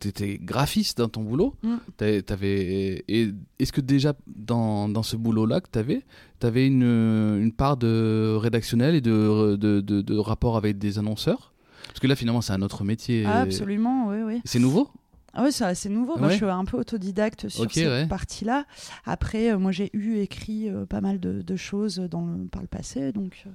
[0.07, 1.77] étais graphiste dans ton boulot, Mm.
[2.25, 6.01] t'avais- est-ce que déjà, dans, dans ce boulot-là que tu avais,
[6.39, 10.99] tu avais une, une part de rédactionnel et de, de, de, de rapport avec des
[10.99, 11.53] annonceurs?
[11.87, 13.23] Parce que là, finalement, c'est un autre métier.
[13.25, 14.41] Ah, absolument, oui, oui.
[14.45, 14.89] C'est nouveau?
[15.33, 16.17] Ah oui, c'est assez nouveau.
[16.17, 18.05] Moi, je suis un peu autodidacte sur cette ouais.
[18.07, 18.65] partie-là.
[19.05, 22.61] Après, euh, moi, j'ai eu écrit euh, pas mal de, de choses dans le- par
[22.61, 23.13] le passé.
[23.13, 23.45] Donc,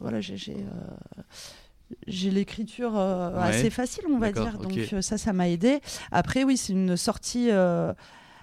[0.00, 0.36] voilà, j'ai.
[0.36, 1.22] j'ai, euh,
[2.06, 3.48] j'ai l'écriture euh, Ouais.
[3.48, 4.58] assez facile, on va dire.
[4.58, 5.80] Donc, euh, ça, ça m'a aidé.
[6.12, 7.92] Après, oui, c'est une sortie euh,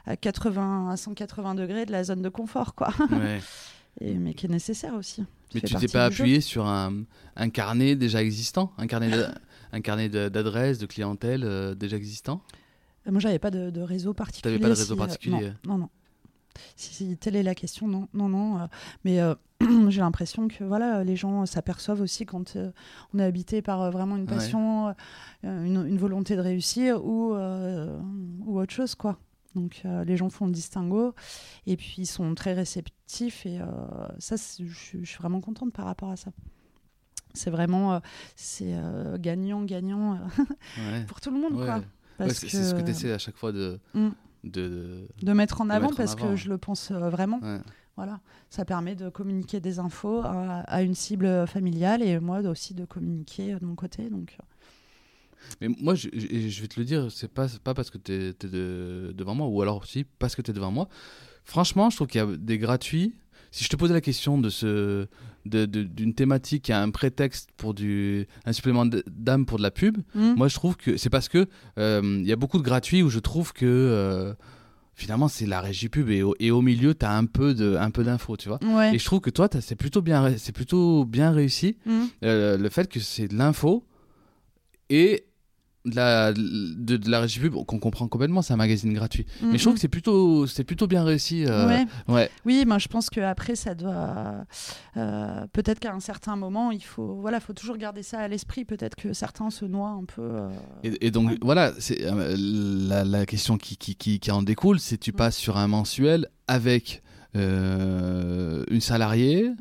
[0.06, 2.90] à, 80, à 180 degrés de la zone de confort, quoi.
[3.12, 3.40] Ouais.
[4.02, 5.24] Et, mais qui est nécessaire aussi.
[5.56, 6.22] Mais tu t'es pas jeu.
[6.22, 7.04] appuyé sur un,
[7.36, 8.72] un carnet déjà existant?
[8.78, 9.10] Un carnet
[10.30, 12.44] d'adresses, de clientèle euh, déjà existant?
[13.08, 14.60] Euh, Moi, j'avais pas de, de réseau particulier.
[14.60, 15.54] pas de réseau si, euh, particulier.
[15.66, 15.90] non, non, non.
[16.76, 18.60] Si, si telle est la question, non, non, non.
[18.60, 18.66] euh,
[19.04, 19.36] mais euh,
[19.90, 22.72] j'ai l'impression que voilà, les gens s'aperçoivent aussi quand euh,
[23.14, 24.28] on est habité par euh, vraiment une Ouais.
[24.36, 24.94] passion, euh,
[25.44, 29.18] une, une volonté de réussir ou, ou autre chose, quoi.
[29.56, 31.16] Donc les gens font le distinguo
[31.66, 33.60] et puis ils sont très réceptifs et
[34.20, 36.30] ça, je suis- vraiment contente par rapport à ça.
[37.34, 38.00] C'est vraiment
[38.36, 38.76] c'est
[39.20, 40.20] gagnant gagnant
[40.78, 41.04] Ouais.
[41.08, 41.66] pour tout le monde Ouais.
[41.66, 41.82] quoi.
[42.30, 43.80] C'est c'est ce que que- tu essaies à chaque fois de.
[43.96, 44.10] Mm.
[44.48, 45.08] De...
[45.22, 46.30] de mettre en de avant mettre en parce avant.
[46.32, 47.40] que je le pense euh, vraiment.
[47.42, 47.60] Ouais.
[47.96, 48.20] Voilà,
[48.52, 52.86] ça permet de communiquer des infos à, à une cible familiale et moi aussi de
[52.86, 54.10] communiquer de mon côté.
[54.10, 54.44] Donc, euh,
[55.62, 58.12] Mais moi, je, je- je vais te le dire, c'est pas, pas parce que tu
[58.12, 58.34] es,
[59.14, 60.88] devant moi, ou alors aussi parce que tu es devant moi.
[61.44, 63.16] Franchement, je trouve qu'il y a des gratuits.
[63.50, 65.08] Si je te posais la question de ce,
[65.48, 70.34] d'une thématique a un prétexte pour du, un supplément d'âme pour de la pub, hmm.
[70.36, 73.10] moi je trouve que c'est parce que euh, il y a beaucoup de gratuits où
[73.10, 74.34] je trouve que euh,
[74.96, 77.76] finalement c'est la régie pub et au, et au milieu tu as un peu de,
[77.76, 78.60] un peu d'infos, tu vois.
[78.64, 78.96] ouais.
[78.96, 81.78] Et je trouve que toi, c'est plutôt bien, c'est plutôt bien réussi.
[81.86, 82.06] Hmm.
[82.24, 83.86] Euh, le fait que c'est de l'info
[84.90, 85.27] et
[85.90, 89.26] de la, de, de la régie pub qu'on comprend complètement, c'est un magazine gratuit.
[89.42, 89.76] Hmm, Mais je trouve hmm.
[89.76, 91.46] que c'est plutôt, c'est plutôt bien réussi.
[91.46, 91.86] euh, Ouais.
[92.08, 92.30] ouais.
[92.46, 94.46] Oui, moi je pense qu'après ça doit.
[94.98, 98.66] euh, peut-être qu'à un certain moment, il faut, voilà, faut toujours garder ça à l'esprit.
[98.66, 100.22] Peut-être que certains se noient un peu.
[100.22, 100.50] euh,
[100.84, 101.38] Et, et donc Ouais.
[101.42, 105.16] voilà, c'est la, la question qui, qui, qui, qui en découle, c'est tu Mm.
[105.16, 107.02] passes sur un mensuel avec
[107.36, 109.52] une salariée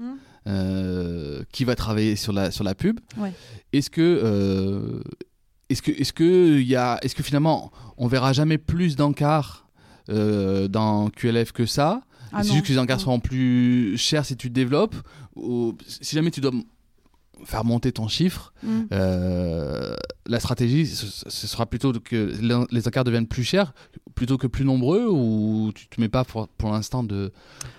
[0.46, 3.00] euh, qui va travailler sur la, sur la pub.
[3.18, 3.32] Ouais.
[3.72, 5.02] Est-ce que, euh,
[5.68, 9.68] est-ce que, est-ce que, il y a, est-ce que finalement on verra jamais plus d'encarts
[10.08, 12.02] euh, dans QLF que ça?
[12.32, 14.96] Ah C'est juste que les encarts seront plus chers si tu développes
[15.34, 16.52] ou si jamais tu dois
[17.44, 18.52] faire monter ton chiffre.
[18.62, 18.82] Hmm.
[18.92, 19.94] Euh,
[20.26, 23.72] la stratégie, ce, ce sera plutôt que les encarts deviennent plus chers
[24.16, 27.32] plutôt que plus nombreux ou tu te mets pas pour, pour l'instant de,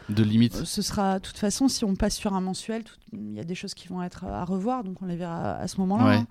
[0.09, 2.83] de limite Ce sera, de toute façon, si on passe sur un mensuel,
[3.13, 5.67] il y a des choses qui vont être à revoir, donc on les verra à
[5.67, 6.05] ce moment-là.
[6.05, 6.15] Ouais.
[6.15, 6.27] hein.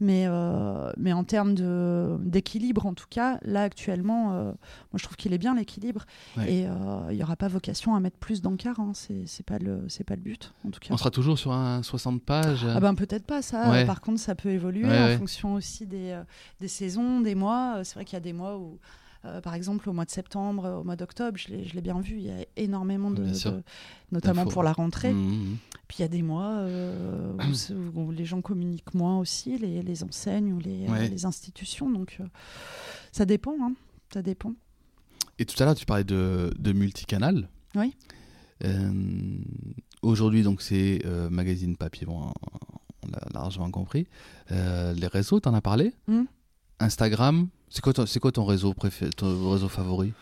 [0.00, 1.54] Mais, euh, mais en termes
[2.18, 4.54] d'équilibre, en tout cas, là actuellement, euh, moi
[4.96, 6.04] je trouve qu'il est bien l'équilibre.
[6.36, 6.52] Ouais.
[6.52, 6.72] Et euh,
[7.10, 8.92] il n'y aura pas vocation à mettre plus d'encarts, hein.
[8.94, 10.88] c'est pas, le- pas le but, en tout cas.
[10.92, 13.70] On sera toujours sur un 60 pages Ah ben peut-être pas ça.
[13.70, 13.84] Ouais.
[13.84, 16.22] Par contre, ça peut évoluer en fonction aussi des, euh,
[16.60, 17.76] des saisons, des mois.
[17.78, 18.78] Euh, C'est vrai qu'il y a des mois où,
[19.24, 22.26] euh, par exemple, au mois de septembre, au mois d'octobre, je l'ai bien vu, il
[22.26, 23.26] y a énormément de,
[24.12, 25.12] notamment pour la rentrée.
[25.12, 25.56] Mhm.
[25.88, 27.32] Puis il y a des mois euh,
[27.94, 31.08] où, les gens communiquent moins aussi, les, les enseignes ou les, euh, Ouais.
[31.08, 31.90] les institutions.
[31.90, 32.20] Donc
[33.10, 33.72] ça dépend, hein.
[34.12, 34.52] ça dépend.
[35.38, 37.48] Et tout à l'heure, tu parlais de, de multicanal.
[37.74, 37.94] Oui.
[40.02, 42.32] Aujourd'hui, donc, c'est magazine papier, bon,
[43.02, 44.08] on l'a largement compris.
[44.50, 45.92] Les réseaux, t'en as parlé?
[46.80, 50.12] Instagram, c'est quoi, ton- c'est quoi ton réseau préféré, ton réseau favori?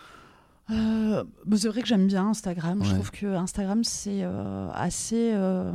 [0.71, 2.83] Euh, bah, c'est vrai que j'aime bien Instagram.
[2.83, 5.71] Je trouve que Instagram c'est euh, assez euh,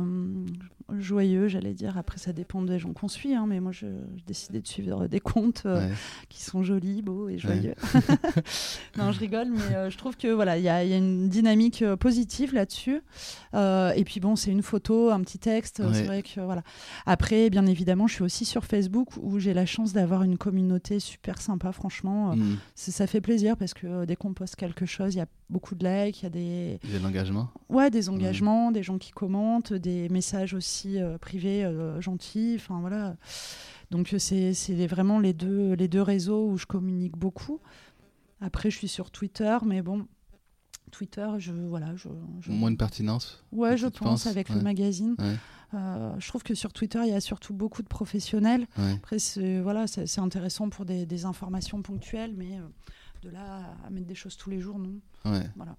[0.98, 1.96] joyeux, j'allais dire.
[1.98, 3.86] Après, ça dépend des gens qu'on suit, hein, mais moi, je-
[4.16, 5.94] j'ai décidé de suivre des comptes euh, Ouais.
[6.28, 7.74] qui sont jolis, beaux et joyeux.
[8.96, 10.96] non, je rigole, mais euh, je trouve que voilà, il y, a il y a
[10.98, 13.00] une dynamique euh, positive là-dessus.
[13.54, 15.82] Et puis bon, c'est une photo, un petit texte.
[15.92, 16.62] C'est vrai que voilà.
[17.06, 21.00] Après, bien évidemment, je suis aussi sur Facebook où j'ai la chance d'avoir une communauté
[21.00, 22.34] super sympa, franchement.
[22.74, 25.74] C'est- ça fait plaisir parce que dès qu'on poste quelque chose, il y a beaucoup
[25.76, 28.82] de likes, il y a des, Il y a de l'engagement ouais, des engagements, des
[28.82, 32.54] gens qui commentent, des messages aussi euh, privés euh, gentils.
[32.58, 33.16] Enfin voilà.
[33.90, 37.60] Donc euh, c'est vraiment les deux, les deux réseaux où je communique beaucoup.
[38.40, 40.06] Après, je suis sur Twitter, mais bon,
[40.90, 42.08] Twitter, je voilà, je,
[42.40, 44.56] je- Moins de pertinence ouais, je pense penses avec Ouais.
[44.56, 45.14] le magazine.
[45.18, 45.36] Ouais.
[45.74, 48.66] Euh, je trouve que sur Twitter, il y a surtout beaucoup de professionnels.
[48.76, 48.92] Ouais.
[48.94, 49.86] Après, c'est voilà,
[50.18, 52.58] intéressant pour des, des informations ponctuelles, mais
[53.22, 54.94] de là à mettre des choses tous les jours, non.
[55.24, 55.48] Ouais.
[55.56, 55.76] Voilà.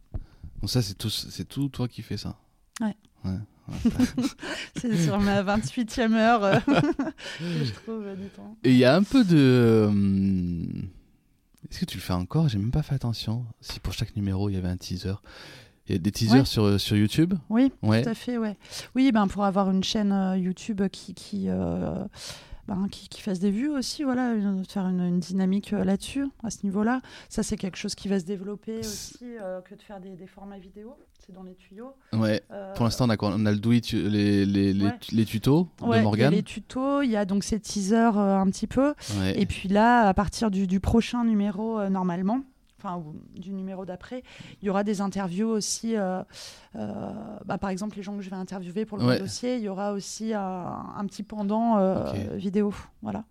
[0.62, 2.38] Donc ça, c'est tout, c'est tout toi qui fais ça
[2.82, 2.96] Ouais.
[3.26, 3.38] Ouais.
[4.76, 6.60] C'est sur ma 28e heure euh,
[7.40, 8.58] que je trouve euh, du temps.
[8.64, 9.86] Et il y a un peu de...
[9.88, 10.90] hum,
[11.70, 12.50] Est-ce que tu le fais encore?
[12.50, 13.46] J'ai même pas fait attention.
[13.62, 15.14] Si pour chaque numéro, il y avait un teaser.
[15.88, 16.46] Il y a des teasers Ouais.
[16.46, 17.34] sur, sur YouTube?
[17.50, 18.58] Oui, tout à fait, ouais.
[18.96, 22.04] Oui, ben pour avoir une chaîne euh, YouTube qui qui, euh,
[22.68, 26.28] ben, qui qui fasse des vues aussi, voilà, une- faire une, une dynamique euh, là-dessus,
[26.44, 27.02] à ce niveau-là.
[27.30, 30.28] Ça, c'est quelque chose qui va se développer aussi, euh, que de faire des, des
[30.28, 30.96] formats vidéo.
[31.26, 31.94] C'est dans les tuyaux.
[32.12, 32.42] Ouais.
[32.52, 33.32] Euh, Pour l'instant, on a, quoi?
[33.34, 34.92] On a le do it, les, les, les, Ouais.
[35.14, 36.34] les tutos ouais, de il y a Morgane.
[36.34, 38.94] les tutos, il y a donc ces teasers euh, un petit peu.
[39.20, 39.40] Ouais.
[39.42, 42.42] Et puis là, à partir du, du prochain numéro, euh, normalement,
[42.84, 44.24] enfin, ou du numéro d'après,
[44.62, 45.96] il y aura des interviews aussi.
[45.96, 46.22] euh,
[46.76, 47.12] euh,
[47.46, 49.20] bah, par exemple, les gens que je vais interviewer pour le Ouais.
[49.20, 50.42] dossier, il y aura aussi un,
[50.98, 52.74] un petit pendant euh, vidéo.
[53.02, 53.24] Voilà.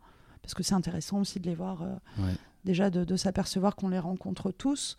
[0.43, 1.83] Parce que c'est intéressant aussi de les voir,
[2.19, 2.35] Ouais.
[2.65, 4.97] déjà de, de s'apercevoir qu'on les rencontre tous.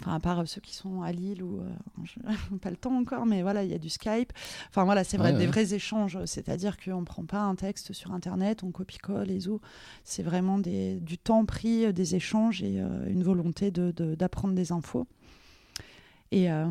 [0.00, 3.42] Enfin, à part ceux qui sont à Lille ou euh, pas le temps encore, mais
[3.42, 4.32] voilà, il y a du Skype.
[4.70, 5.50] Enfin voilà, c'est vrai, Ouais, des ouais.
[5.50, 6.18] vrais échanges.
[6.24, 9.60] C'est-à-dire qu'on prend pas un texte sur Internet, on copie-colle les ou.
[10.04, 14.14] C'est vraiment des, du temps pris, euh, des échanges et euh, une volonté de- de-
[14.14, 15.06] d'apprendre des infos.
[16.32, 16.68] Et, euh,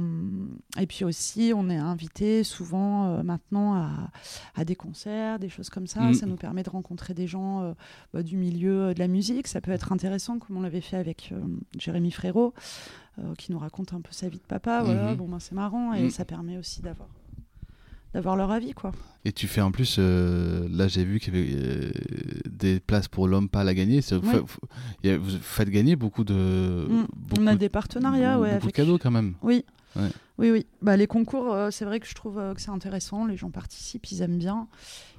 [0.80, 4.10] et puis aussi, on est invité souvent euh, maintenant à,
[4.55, 5.99] à des concerts, des choses comme ça.
[6.01, 6.14] Mm.
[6.14, 7.74] Ça nous permet de rencontrer des gens euh,
[8.14, 9.47] bah, du milieu de la musique.
[9.47, 11.34] Ça peut être intéressant, comme on l'avait fait avec
[11.78, 12.53] Jérémy Frérot,
[13.38, 14.82] qui nous raconte un peu sa vie de papa.
[14.84, 15.18] Voilà, Mhm.
[15.18, 16.10] bon, ben, c'est marrant et Mm.
[16.10, 17.10] ça permet aussi d'avoir
[18.14, 18.91] d'avoir leur avis, quoi.
[19.26, 21.91] Et tu fais en plus, euh, là j'ai vu qu'il y avait euh,
[22.49, 24.01] des places pour l'homme pâle à gagner.
[24.01, 24.22] C'est- Oui.
[24.30, 24.57] fa- f-
[25.03, 26.88] il y a- vous faites gagner beaucoup de.
[26.89, 27.05] Mm.
[27.16, 29.36] beaucoup on a de- des partenariats, ouais, beaucoup de avec- cadeaux quand même.
[29.41, 29.66] Oui.
[29.95, 30.10] Ouais.
[30.38, 30.66] Oui, oui.
[30.82, 33.26] Bah, les concours, euh, c'est vrai que je trouve que c'est intéressant.
[33.26, 34.68] Les gens participent, ils aiment bien.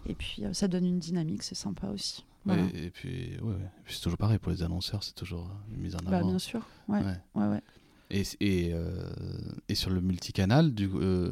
[0.09, 2.25] Et puis, ça donne une dynamique, c'est sympa aussi.
[2.47, 2.63] Voilà.
[2.63, 3.55] Ouais, et puis, ouais,
[3.87, 6.29] c'est toujours pareil pour les annonceurs, c'est toujours une mise en Bah, avant.
[6.29, 6.61] bien sûr.
[6.89, 7.01] Ouais.
[7.35, 7.61] Ouais, ouais.
[8.11, 9.09] Et, et, euh,
[9.69, 11.31] et sur le multicanal, du, euh,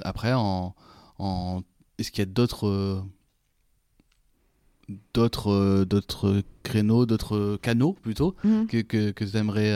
[0.00, 0.74] après, en,
[1.18, 1.62] en,
[1.98, 3.00] est-ce qu'il y a d'autres euh,
[5.14, 8.66] d'autres euh, d'autres créneaux, d'autres canaux plutôt Mhm.
[8.66, 9.72] que, que, que tu aimerais,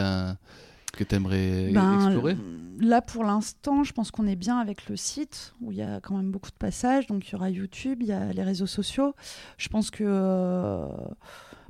[0.92, 2.36] que t'aimerais Ben, explorer?
[2.80, 6.00] Là, pour l'instant, je pense qu'on est bien avec le site, où il y a
[6.00, 7.06] quand même beaucoup de passages.
[7.06, 9.14] Donc, il y aura YouTube, il y a les réseaux sociaux.
[9.58, 10.04] Je pense que...
[10.06, 10.86] euh,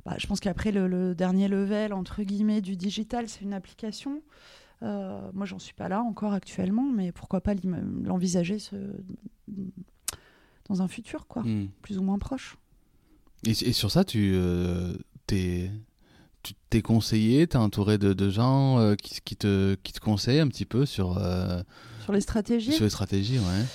[0.05, 4.21] bah, je pense qu'après, le, le dernier level, entre guillemets, du digital, c'est une application.
[4.83, 7.53] Euh, moi, j'en suis pas là encore actuellement, mais pourquoi pas
[8.03, 8.75] l'envisager ce-
[10.69, 11.67] dans un futur, quoi, Hmm.
[11.81, 12.57] plus ou moins proche.
[13.45, 14.95] et, et sur ça, tu euh,
[15.27, 15.69] t'es
[16.83, 20.65] conseillé, t'es entouré de, de gens euh, qui, qui, te, qui te conseillent un petit
[20.65, 21.61] peu sur, euh,
[22.03, 23.65] Sur les stratégies sur les stratégies, ouais.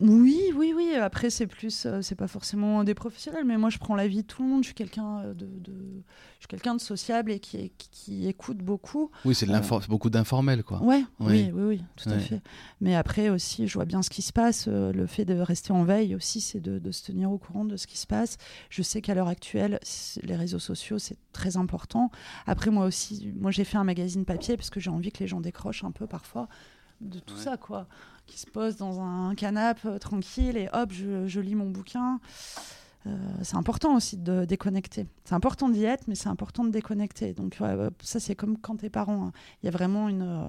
[0.00, 0.94] Oui, oui, oui.
[0.94, 4.26] Après, c'est plus, euh, c'est pas forcément des professionnels, mais moi, je prends l'avis de
[4.28, 4.62] tout le monde.
[4.62, 6.02] Je suis quelqu'un euh, de, de-
[6.36, 9.10] je suis quelqu'un de sociable et qui, qui, qui écoute beaucoup.
[9.24, 10.80] Oui, c'est l'infor- c'est beaucoup d'informel, quoi.
[10.82, 11.26] Ouais, Oui.
[11.28, 12.40] oui, oui, oui, tout à fait.
[12.80, 14.66] Mais après aussi, je vois bien ce qui se passe.
[14.68, 17.64] euh, le fait de rester en veille aussi, c'est de, de se tenir au courant
[17.64, 18.36] de ce qui se passe.
[18.70, 19.80] Je sais qu'à l'heure actuelle,
[20.22, 22.12] les réseaux sociaux, c'est très important.
[22.46, 25.26] Après, moi aussi, moi, j'ai fait un magazine papier parce que j'ai envie que les
[25.26, 26.48] gens décrochent un peu parfois
[27.00, 27.40] de tout Ouais.
[27.40, 27.88] ça, quoi.
[28.28, 32.20] Qui se posent dans un canapé euh, tranquille et hop, je, je lis mon bouquin.
[33.06, 35.06] Euh, c'est important aussi de déconnecter.
[35.24, 37.32] C'est important d'y être, mais c'est important de déconnecter.
[37.32, 39.28] Donc ouais, ça, c'est comme quand t'es parent.
[39.28, 39.32] hein.
[39.62, 40.48] Il y a vraiment une, euh,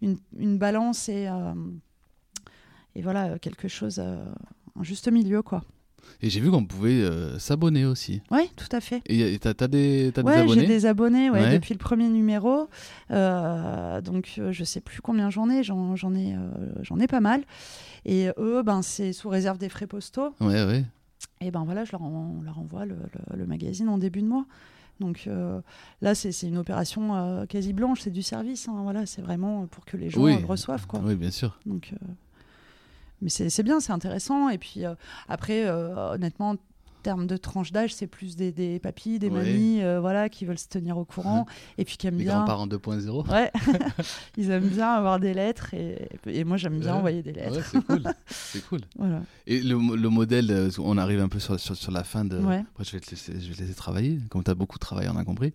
[0.00, 1.54] une, une balance et, euh,
[2.96, 4.24] et voilà, euh, quelque chose, euh,
[4.74, 5.62] un juste milieu, quoi.
[6.20, 8.22] Et j'ai vu qu'on pouvait euh, s'abonner aussi.
[8.30, 9.02] Oui, tout à fait.
[9.06, 10.60] Et t'as t'as des, t'as des Ouais, abonnés?
[10.60, 11.52] j'ai des abonnés ouais, Ouais.
[11.54, 12.68] depuis le premier numéro.
[13.10, 15.62] Euh, donc, euh, je sais plus combien j'en ai.
[15.62, 16.36] J'en ai,
[16.82, 17.42] j'en ai pas mal.
[18.04, 20.34] Et eux, ben, c'est sous réserve des frais postaux.
[20.40, 20.84] Ouais, ouais.
[21.40, 24.26] Et ben voilà, je leur, en- leur envoie le, le- le magazine en début de
[24.28, 24.46] mois.
[25.00, 25.60] Donc euh,
[26.00, 28.68] là, c'est c'est une opération euh, quasi blanche, c'est du service.
[28.68, 30.36] hein, voilà, c'est vraiment pour que les gens Oui.
[30.38, 30.86] le reçoivent.
[30.86, 31.00] Quoi.
[31.04, 31.58] Oui, bien sûr.
[31.66, 32.06] Donc, euh,
[33.22, 34.48] mais c'est bien, c'est intéressant.
[34.50, 34.94] Et puis euh,
[35.28, 36.56] après, euh, honnêtement, en
[37.04, 40.56] termes de tranche d'âge, c'est plus des, des papis, des mamies, euh, voilà, qui veulent
[40.56, 41.46] se tenir au courant
[41.78, 42.36] et puis qui aiment Les bien.
[42.36, 43.28] grands-parents 2.0.
[43.28, 43.50] Ouais,
[44.36, 46.98] ils aiment bien avoir des lettres et, et moi j'aime bien Ouais.
[46.98, 47.56] envoyer des lettres.
[47.56, 48.02] Ouais, c'est cool.
[48.28, 48.80] c'est cool.
[48.96, 49.20] Voilà.
[49.48, 52.38] Et le, le modèle, on arrive un peu sur, sur, sur la fin de.
[52.38, 52.62] Ouais.
[52.70, 54.20] Après, je vais, te laisser, je vais te laisser travailler.
[54.30, 55.52] Comme tu as beaucoup travaillé, on a compris.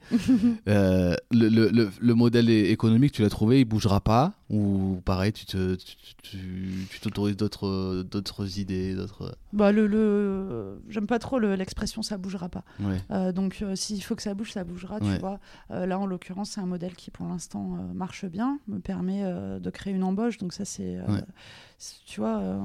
[0.67, 5.33] Euh, le, le, le, le modèle économique, tu l'as trouvé, il bougera pas Ou pareil,
[5.33, 9.37] tu te- tu tu- tu t'autorises d'autres d'autres idées d'autres...
[9.51, 10.81] Bah, le, le...
[10.87, 12.63] J'aime pas trop le- l'expression ça bougera pas.
[12.79, 13.01] Ouais.
[13.11, 15.39] Euh, donc euh, s'il faut que ça bouge, ça bougera, tu vois.
[15.71, 19.21] Euh, là, en l'occurrence, c'est un modèle qui, pour l'instant, euh, marche bien, me permet
[19.23, 20.37] euh, de créer une embauche.
[20.37, 20.95] Donc ça, c'est...
[20.97, 21.23] euh, Ouais.
[22.05, 22.57] Tu vois, euh,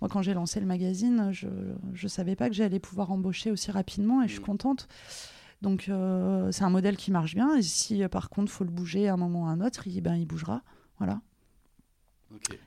[0.00, 1.46] moi, quand j'ai lancé le magazine, je
[2.02, 4.44] ne savais pas que j'allais pouvoir embaucher aussi rapidement et je suis Mm.
[4.46, 4.88] contente.
[5.60, 7.54] Donc euh, c'est un modèle qui marche bien.
[7.56, 9.86] Et si, euh, par contre, faut le bouger à un moment ou à un autre,
[9.86, 10.62] il, ben, il bougera.
[10.98, 11.20] Voilà.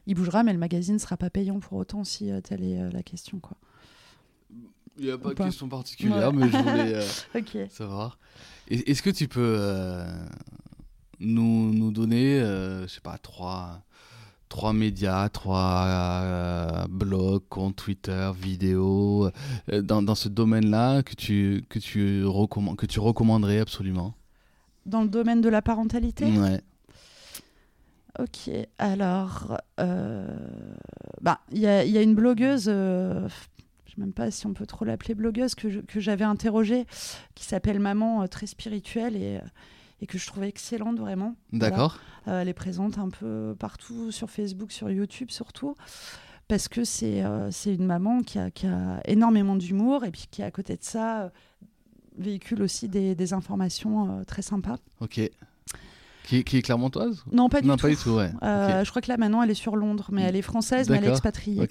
[0.07, 2.79] Il bougera, mais le magazine ne sera pas payant pour autant si euh, telle est
[2.79, 3.39] euh, la question.
[3.39, 3.57] Quoi.
[4.97, 6.45] Il n'y a pas de question particulière, Ouais.
[6.45, 8.17] mais je voulais euh, savoir.
[8.69, 10.05] Est-ce que tu peux euh,
[11.19, 13.83] nous, nous donner, je sais pas, trois,
[14.49, 19.29] trois médias, trois blogs, comptes Twitter, vidéos,
[19.71, 22.23] dans, dans ce domaine-là que tu, que, tu
[22.77, 24.13] que tu recommanderais absolument?
[24.85, 26.25] Dans le domaine de la parentalité?
[26.25, 26.61] Ouais.
[28.19, 30.27] Ok, alors, euh,
[31.21, 33.21] bah, il y, a- y a une blogueuse, euh,
[33.85, 36.85] je ne sais même pas si on peut trop l'appeler blogueuse, que j'avais interrogée,
[37.35, 39.39] qui s'appelle Maman euh, très spirituelle et,
[40.01, 41.35] et que je trouvais excellente vraiment.
[41.53, 41.99] D'accord.
[42.25, 45.75] Elle est présente un peu partout sur Facebook, sur YouTube surtout,
[46.47, 47.23] parce que c'est
[47.65, 51.31] une maman qui a, qui a énormément d'humour et puis qui, à côté de ça,
[52.17, 54.77] véhicule aussi des, des informations très sympas.
[54.99, 55.21] Ok.
[56.23, 57.83] Qui, est- qui est clermontoise Non, pas du Non, tout.
[57.83, 58.31] pas du tout, ouais.
[58.43, 60.97] Euh, Je crois que là maintenant elle est sur Londres, mais elle est française, mais
[60.97, 61.67] elle est expatriée.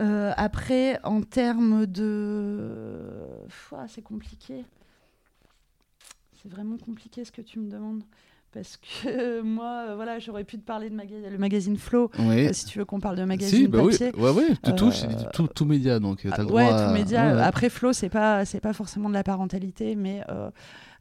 [0.00, 3.12] Euh, après, en termes de.
[3.88, 4.64] C'est compliqué.
[6.42, 8.02] C'est vraiment compliqué ce que tu me demandes.
[8.52, 12.10] Parce que moi, euh, voilà, j'aurais pu te parler de maga- le magazine Flow.
[12.18, 12.46] Oui.
[12.46, 14.20] euh, si tu veux qu'on parle de magazine Si, bah oui, papier.
[14.20, 14.90] ouais, ouais, tout, tout,
[15.32, 16.62] tout, tout média, donc Ah, le droit.
[16.62, 17.26] ouais, à- tout média.
[17.30, 17.42] ouais, ouais.
[17.42, 20.22] Après, Flow, c'est pas, c'est pas forcément de la parentalité, mais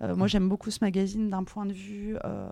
[0.02, 2.50] euh, moi, j'aime beaucoup ce magazine d'un point de vue euh,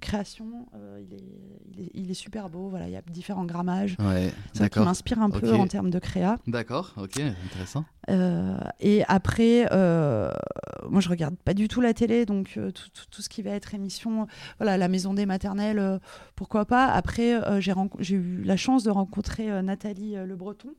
[0.00, 0.66] création.
[0.74, 1.24] Euh, il, est,
[1.72, 2.68] il, est, il est super beau.
[2.68, 3.96] Voilà, il y a différents grammages.
[3.98, 6.38] Ouais, ça qui m'inspire un peu en termes de créa.
[6.46, 7.84] D'accord, ok, intéressant.
[8.80, 13.28] Et après, moi je regarde pas du tout la télé, donc tout, tout- tout ce
[13.28, 14.26] qui va être émission,
[14.58, 16.00] voilà, la maison des maternelles,
[16.34, 16.86] pourquoi pas.
[16.86, 20.70] Après, j'ai eu la chance de rencontrer Nathalie Le Breton,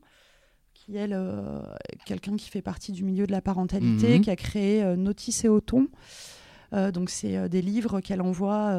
[0.85, 1.61] qui elle, euh,
[1.91, 4.21] est quelqu'un qui fait partie du milieu de la parentalité, Mhm.
[4.21, 5.87] qui a créé euh, Notice et Auton.
[6.73, 8.73] Euh, donc c'est des livres qu'elle envoie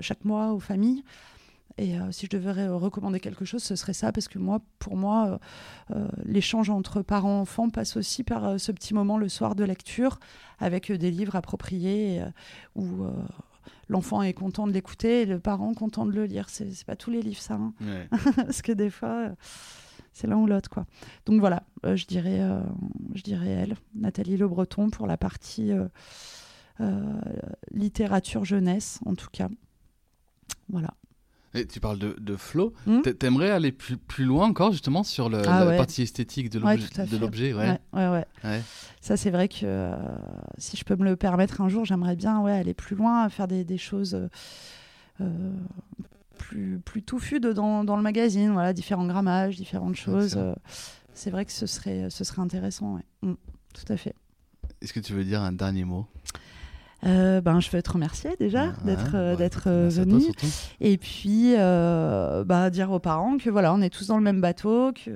[0.00, 1.04] chaque mois aux familles.
[1.80, 4.58] Et euh, si je devais euh, recommander quelque chose, ce serait ça, parce que moi,
[4.80, 5.38] pour moi,
[5.94, 10.18] euh, l'échange entre parents-enfants passe aussi par ce petit moment le soir de lecture,
[10.58, 12.20] avec des livres appropriés,
[12.74, 13.04] où
[13.88, 16.48] l'enfant est content de l'écouter et le parent content de le lire.
[16.50, 17.54] C'est pas tous les livres, ça.
[17.54, 17.72] hein.
[17.80, 18.08] Ouais.
[18.36, 19.28] parce que des fois,
[20.18, 20.84] c'est l'un ou l'autre, quoi.
[21.26, 22.60] Donc voilà, euh, je, dirais, euh,
[23.14, 25.70] je dirais elle, Nathalie Le Breton, pour la partie
[26.80, 27.20] euh,
[27.72, 29.48] littérature jeunesse, en tout cas.
[30.68, 30.90] Voilà.
[31.54, 32.74] Et tu parles de, de flow.
[32.86, 35.76] Hmm T'a- T'aimerais aller plus, plus loin encore justement sur le- Ah la ouais.
[35.78, 37.78] partie esthétique de l'objet, ouais.
[37.94, 38.62] ouais.
[39.00, 39.94] Ça, c'est vrai que
[40.58, 43.48] si je peux me le permettre un jour, j'aimerais bien ouais, aller plus loin, faire
[43.48, 44.28] des, des choses
[45.20, 45.52] euh,
[46.48, 50.34] plus, plus touffues de- dans, le magazine, voilà, différents grammages, différentes choses.
[50.36, 50.54] Euh,
[51.12, 53.04] c'est vrai que ce serait, ce serait intéressant, ouais.
[53.22, 53.34] Mm,
[53.74, 54.14] tout à fait.
[54.80, 56.06] Est-ce que tu veux dire un dernier mot?
[57.06, 60.24] Euh, ben, je veux te remercier déjà d'être ouais, d'être euh, toi venu.
[60.80, 64.40] Et puis, euh, bah, dire aux parents que voilà, on est tous dans le même
[64.40, 65.10] bateau, que,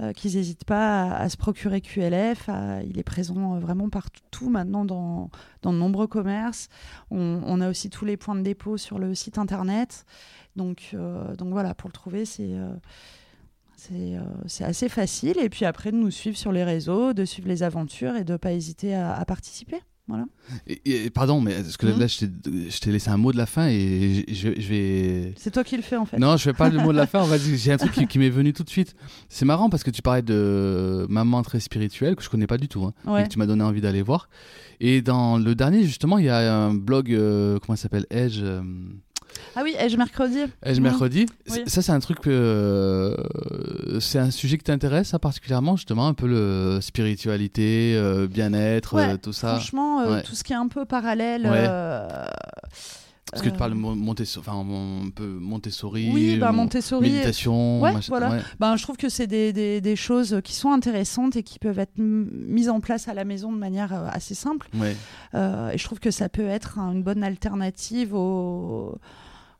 [0.00, 2.48] euh, qu'ils n'hésitent pas à, à se procurer QLF.
[2.48, 5.30] à- il est présent vraiment partout maintenant dans,
[5.60, 6.68] dans de nombreux commerces.
[7.10, 10.06] On, on a aussi tous les points de dépôt sur le site internet.
[10.56, 12.48] Donc, euh, donc voilà, pour le trouver, c'est.
[12.50, 12.74] euh,
[13.76, 15.36] c'est, euh, c'est assez facile.
[15.38, 18.32] Et puis après, de nous suivre sur les réseaux, de suivre les aventures et de
[18.32, 19.76] ne pas hésiter à, à participer.
[20.08, 20.24] Voilà.
[20.68, 23.36] Et, et- pardon, mais est-ce que là, je t'ai- je t'ai laissé un mot de
[23.36, 25.34] la fin et je, vais.
[25.36, 26.16] C'est toi qui le fais en fait.
[26.18, 27.20] Non, je fais pas le mot de la fin.
[27.20, 28.94] En fait, j'ai un truc qui, qui m'est venu tout de suite.
[29.28, 32.68] C'est marrant parce que tu parlais de maman très spirituelle que je connais pas du
[32.68, 34.28] tout, hein, et que tu m'as donné envie d'aller voir.
[34.78, 38.38] Et dans le dernier, justement, il y a un blog, euh, comment ça s'appelle, Edge.
[38.42, 38.62] euh,
[39.54, 40.40] Ah oui, et je mercredi.
[40.62, 41.26] Edge mercredi.
[41.50, 41.62] Oui.
[41.66, 42.18] Ça, c'est un truc.
[42.26, 43.14] euh,
[44.00, 49.14] c'est un sujet qui t'intéresse, ça particulièrement, justement, un peu le spiritualité, euh, bien-être, Ouais,
[49.14, 49.48] euh, tout ça?
[49.56, 50.22] Franchement, Ouais.
[50.22, 51.46] tout ce qui est un peu parallèle.
[51.46, 51.68] Ouais.
[53.26, 54.64] Euh, Parce que tu euh, parles de Mon- Montessori, enfin,
[55.22, 56.10] Montessori.
[56.12, 57.10] Oui, bah, mon- Montessori.
[57.10, 57.80] Méditation.
[57.80, 58.30] Ouais, machin- voilà.
[58.30, 58.40] ouais.
[58.60, 61.78] Ben, je trouve que c'est des, des- des choses qui sont intéressantes et qui peuvent
[61.78, 64.68] être mises en place à la maison de manière euh, assez simple.
[64.74, 64.96] Ouais.
[65.34, 68.96] Euh, et je trouve que ça peut être un- une bonne alternative aux,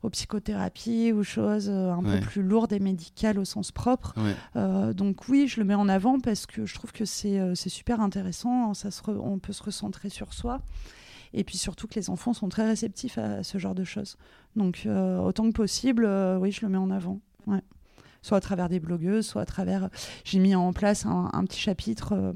[0.03, 4.13] aux psychothérapies ou choses euh, un peu plus lourdes et médicales au sens propre.
[4.55, 7.53] Euh, donc oui, je le mets en avant parce que je trouve que c'est euh,
[7.55, 8.73] c'est super intéressant.
[8.73, 10.61] Ça se re- on peut se recentrer sur soi.
[11.33, 14.17] Et puis surtout que les enfants sont très réceptifs à ce genre de choses.
[14.55, 17.19] Donc euh, autant que possible, euh, oui, je le mets en avant.
[17.45, 17.61] Ouais.
[18.21, 19.89] Soit à travers des blogueuses, soit à travers...
[20.23, 22.33] J'ai mis en place un, un petit chapitre euh,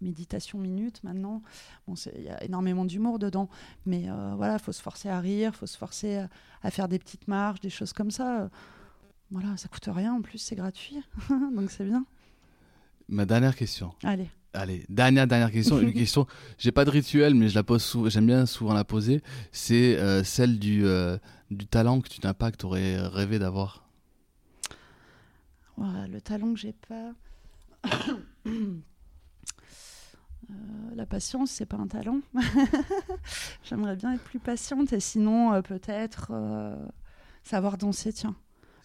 [0.00, 1.42] méditation minute maintenant.
[1.86, 3.48] Bon, il y a énormément d'humour dedans.
[3.86, 6.28] Mais euh, voilà, il faut se forcer à rire, il faut se forcer à,
[6.62, 8.42] à faire des petites marches, des choses comme ça.
[8.42, 8.48] Euh,
[9.30, 11.02] Voilà, ça coûte rien en plus, c'est gratuit.
[11.54, 12.04] Donc c'est bien.
[13.08, 13.94] Ma dernière question.
[14.04, 14.28] Allez.
[14.54, 15.80] Allez, dernière, dernière question.
[15.80, 16.26] Une question,
[16.56, 19.22] j'ai pas de rituel, mais je la pose j'aime bien souvent la poser.
[19.52, 21.18] C'est euh, celle du, euh,
[21.50, 23.84] du talent que tu n'as pas, que tu aurais rêvé d'avoir.
[25.76, 27.12] Voilà, le talent que j'ai pas.
[30.50, 32.20] Euh, la patience, c'est pas un talent.
[33.64, 36.32] J'aimerais bien être plus patiente et sinon, peut-être
[37.44, 38.34] savoir danser, tiens.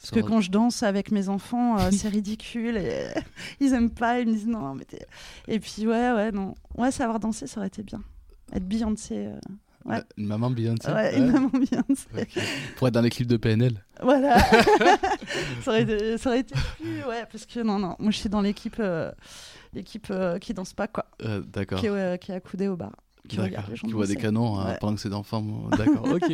[0.04, 3.08] Parce que quand je danse avec mes enfants, euh, c'est ridicule et
[3.62, 4.86] ils aiment pas, ils me disent non, mais
[5.47, 6.56] Et puis, ouais, ouais, non.
[6.78, 8.01] Ouais, savoir danser, ça aurait été bien.
[8.51, 9.28] Être Beyoncé.
[9.28, 9.39] euh,
[9.86, 9.95] ouais.
[9.97, 10.88] Euh, Une maman Beyoncé.
[10.89, 11.18] Ouais, ouais.
[11.18, 12.06] une maman Beyoncé.
[12.20, 12.43] Ok.
[12.76, 13.82] Pour être dans clips de PNL.
[14.01, 14.39] Voilà.
[15.64, 17.06] ça, aurait été, ça aurait été plus.
[17.06, 17.95] Ouais, parce que non, non.
[17.97, 19.10] Moi, je suis dans l'équipe euh,
[19.74, 21.06] l'équipe euh, qui danse pas, quoi.
[21.24, 21.80] Euh, D'accord.
[21.80, 21.88] Qui,
[22.20, 22.91] qui est accoudée au bar.
[23.30, 24.78] Qui regarde les gens Qui voit des canons hein, Ouais.
[24.80, 25.43] pendant que c'est d'enfants.
[25.78, 26.30] D'accord, ok.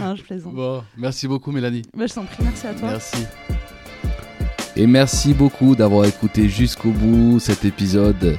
[0.00, 0.54] Non, je plaisante.
[0.54, 1.82] bon, merci beaucoup Mélanie.
[1.96, 2.90] Bah, je t'en prie, merci à toi.
[2.90, 3.26] Merci.
[4.76, 8.38] Et merci beaucoup d'avoir écouté jusqu'au bout cet épisode.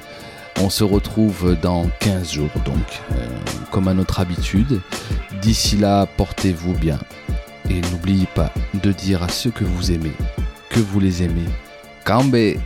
[0.62, 3.28] On se retrouve dans 15 jours, donc, euh,
[3.72, 4.80] comme à notre habitude.
[5.42, 7.00] D'ici là, portez-vous bien.
[7.70, 8.54] Et n'oubliez pas
[8.84, 10.12] de dire à ceux que vous aimez
[10.70, 11.46] que vous les aimez.
[12.04, 12.60] Cambé